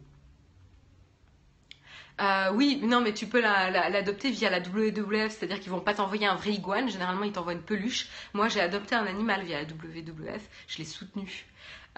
[2.21, 6.27] Euh, oui, non, mais tu peux l'adopter via la WWF, c'est-à-dire qu'ils vont pas t'envoyer
[6.27, 6.89] un vrai iguane.
[6.89, 8.09] Généralement, ils t'envoient une peluche.
[8.33, 10.43] Moi, j'ai adopté un animal via la WWF.
[10.67, 11.47] Je l'ai soutenu.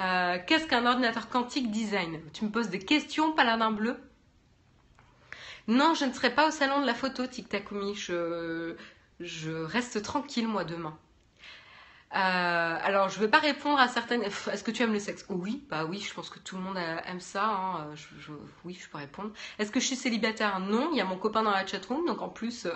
[0.01, 2.21] Euh, qu'est-ce qu'un ordinateur quantique design?
[2.33, 3.97] Tu me poses des questions, paladin bleu
[5.67, 7.95] Non, je ne serai pas au salon de la photo, Tic Takumi.
[7.95, 8.77] Je,
[9.21, 10.97] je reste tranquille, moi, demain.
[12.15, 14.23] Euh, alors, je ne vais pas répondre à certaines.
[14.23, 15.27] Est-ce que tu aimes le sexe?
[15.29, 17.45] Oui, bah oui, je pense que tout le monde aime ça.
[17.45, 17.89] Hein.
[18.65, 19.33] Oui, je peux répondre.
[19.59, 20.61] Est-ce que je suis célibataire?
[20.61, 22.73] Non, il y a mon copain dans la chatroom, donc en plus, euh,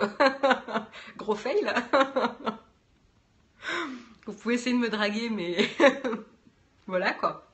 [1.17, 1.65] gros fail.
[4.25, 5.69] Vous pouvez essayer de me draguer, mais
[6.87, 7.47] voilà quoi.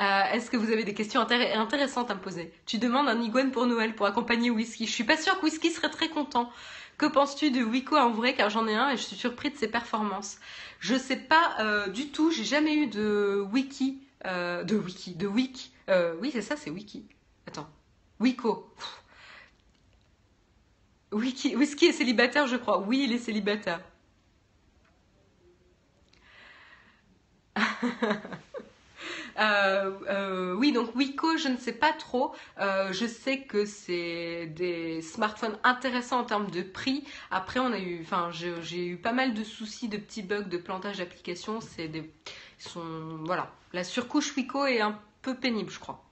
[0.00, 2.52] Euh, est-ce que vous avez des questions intéressantes à me poser?
[2.66, 4.86] Tu demandes un iguane pour Noël pour accompagner Whisky.
[4.86, 6.50] Je suis pas sûre que Whisky serait très content.
[6.98, 8.34] Que penses-tu de Wiko en vrai?
[8.34, 10.38] Car j'en ai un et je suis surpris de ses performances.
[10.80, 15.26] Je sais pas euh, du tout, j'ai jamais eu de wiki, euh, de wiki, de
[15.26, 15.72] wiki.
[16.20, 17.04] Oui, c'est ça, c'est wiki.
[17.46, 17.68] Attends,
[18.20, 18.70] Wiko.
[21.12, 22.80] Wiki, Whisky est célibataire, je crois.
[22.80, 23.80] Oui, il est célibataire.
[29.38, 32.34] Euh, euh, oui, donc Wiko, je ne sais pas trop.
[32.58, 37.04] Euh, je sais que c'est des smartphones intéressants en termes de prix.
[37.30, 40.56] Après, on a eu, enfin, j'ai eu pas mal de soucis de petits bugs de
[40.56, 41.60] plantage d'applications.
[41.60, 42.10] C'est des,
[42.58, 46.02] sont, voilà, la surcouche Wiko est un peu pénible, je crois.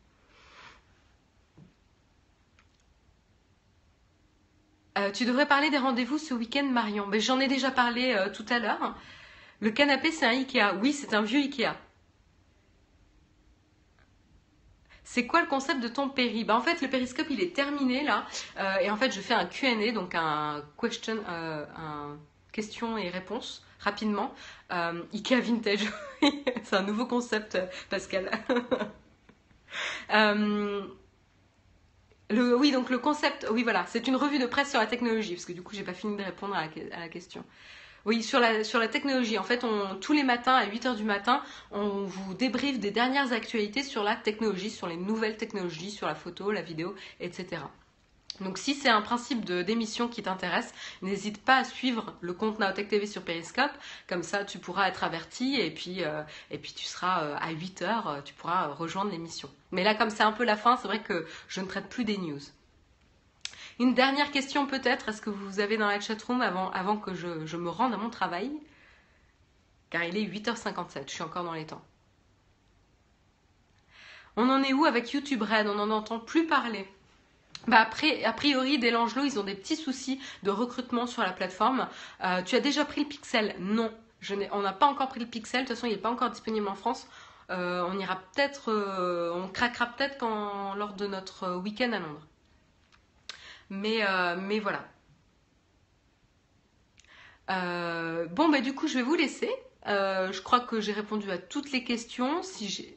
[5.13, 7.07] tu devrais parler des rendez-vous ce week-end, Marion.
[7.09, 8.95] Mais j'en ai déjà parlé tout à l'heure.
[9.61, 10.77] Le canapé, c'est un Ikea.
[10.81, 11.75] Oui, c'est un vieux Ikea.
[15.05, 16.45] C'est quoi le concept de ton péri?
[16.45, 18.27] Bah, En fait, le périscope, il est terminé là.
[18.59, 21.65] Euh, et en fait, je fais un QA, donc un question, euh,
[22.53, 24.35] question et réponse rapidement.
[24.73, 25.87] Euh, Ikea Vintage,
[26.65, 27.59] c'est un nouveau concept,
[27.91, 28.31] Pascal.
[32.31, 35.45] oui, donc le concept, oui, voilà, c'est une revue de presse sur la technologie, parce
[35.45, 36.67] que du coup, j'ai pas fini de répondre à
[36.99, 37.45] la question.
[38.05, 39.39] Oui, sur la, sur la technologie.
[39.39, 39.65] En fait,
[40.01, 44.15] tous les matins à 8h du matin, on vous débriefe des dernières actualités sur la
[44.15, 47.63] technologie, sur les nouvelles technologies, sur la photo, la vidéo, etc.
[48.41, 52.89] Donc si c'est un principe d'émission qui t'intéresse, n'hésite pas à suivre le compte Naotech
[52.89, 53.71] TV sur Periscope,
[54.09, 58.23] comme ça tu pourras être averti et puis, euh, tu seras euh, à 8h, euh,
[58.23, 59.49] tu pourras rejoindre l'émission.
[59.71, 62.05] Mais là comme c'est un peu la fin, c'est vrai que je ne traite plus
[62.05, 62.41] des news.
[63.81, 67.57] Une dernière question peut-être, est-ce que vous avez dans la chatroom avant, avant que je,
[67.57, 68.53] me rende à mon travail?
[69.91, 71.83] Car il est 8h57, je suis encore dans les temps.
[74.37, 75.67] On en est où avec YouTube Red?
[75.67, 76.89] On n'en entend plus parler.
[77.67, 77.89] Bah
[78.25, 81.89] a priori, des Langelot, ils ont des petits soucis de recrutement sur la plateforme.
[82.23, 83.55] Euh, tu as déjà pris le Pixel?
[83.59, 85.63] Non, je on n'a pas encore pris le Pixel.
[85.63, 87.07] De toute façon, il n'est pas encore disponible en France.
[87.51, 90.25] Euh, on ira peut-être, euh, on craquera peut-être
[90.77, 92.27] lors de notre week-end à Londres.
[93.71, 94.85] Mais, euh, mais voilà.
[97.51, 99.51] Euh, bon, bah du coup, je vais vous laisser.
[99.87, 102.43] Euh, je crois que j'ai répondu à toutes les questions.
[102.43, 102.97] Si j'ai...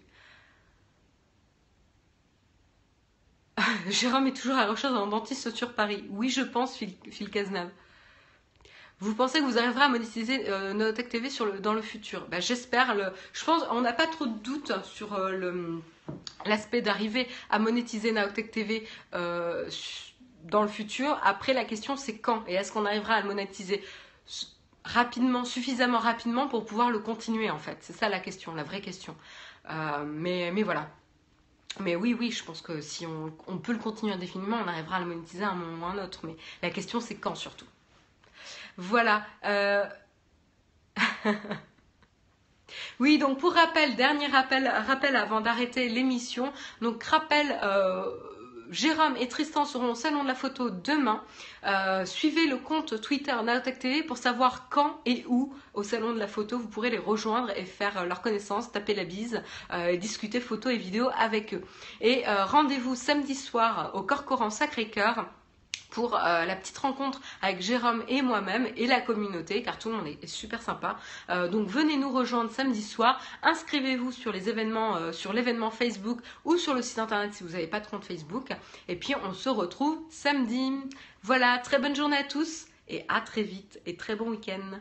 [3.89, 6.05] Jérôme est toujours à la recherche d'un dentiste sur Paris.
[6.09, 7.69] Oui, je pense, Phil, Phil Cazenave.
[8.99, 12.25] Vous pensez que vous arriverez à monétiser euh, Notech TV dans le futur?
[12.29, 12.95] Bah, J'espère.
[13.33, 15.19] Je pense on n'a pas trop de doutes sur
[16.45, 18.87] l'aspect d'arriver à monétiser Naotech TV
[20.49, 21.19] dans le futur.
[21.23, 23.83] Après, la question c'est quand et est-ce qu'on arrivera à le monétiser
[24.83, 27.77] rapidement, suffisamment rapidement pour pouvoir le continuer en fait?
[27.81, 29.15] C'est ça la question, la vraie question.
[29.69, 30.89] Euh, mais, mais voilà.
[31.79, 34.99] Mais oui, oui, je pense que si on, peut le continuer indéfiniment, on arrivera à
[34.99, 36.21] le monétiser à un moment ou à un autre.
[36.23, 37.67] Mais la question c'est quand surtout.
[38.77, 39.25] Voilà.
[39.45, 39.85] Euh,
[42.99, 46.51] oui, donc pour rappel, dernier rappel, rappel avant d'arrêter l'émission.
[46.81, 47.59] Donc rappel.
[47.63, 48.05] Euh,
[48.69, 51.23] Jérôme et Tristan seront au salon de la photo demain.
[51.65, 56.19] Euh, suivez le compte Twitter Naotech TV pour savoir quand et où au salon de
[56.19, 59.41] la photo vous pourrez les rejoindre et faire euh, leur connaissance, taper la bise
[59.73, 61.61] euh, et discuter photos et vidéos avec eux.
[62.01, 65.27] Et rendez-vous samedi soir au Corcoran Sacré-Cœur
[65.89, 69.95] pour euh, la petite rencontre avec Jérôme et moi-même et la communauté, car tout le
[69.95, 70.97] monde est, super sympa.
[71.29, 73.21] Euh, donc venez nous rejoindre samedi soir.
[73.43, 77.51] Inscrivez-vous sur les événements, euh, sur l'événement Facebook ou sur le site internet si vous
[77.51, 78.49] n'avez pas de compte Facebook.
[78.87, 80.71] Et puis on se retrouve samedi.
[81.23, 84.79] Voilà, très bonne journée à tous et à très vite et très bon week-end.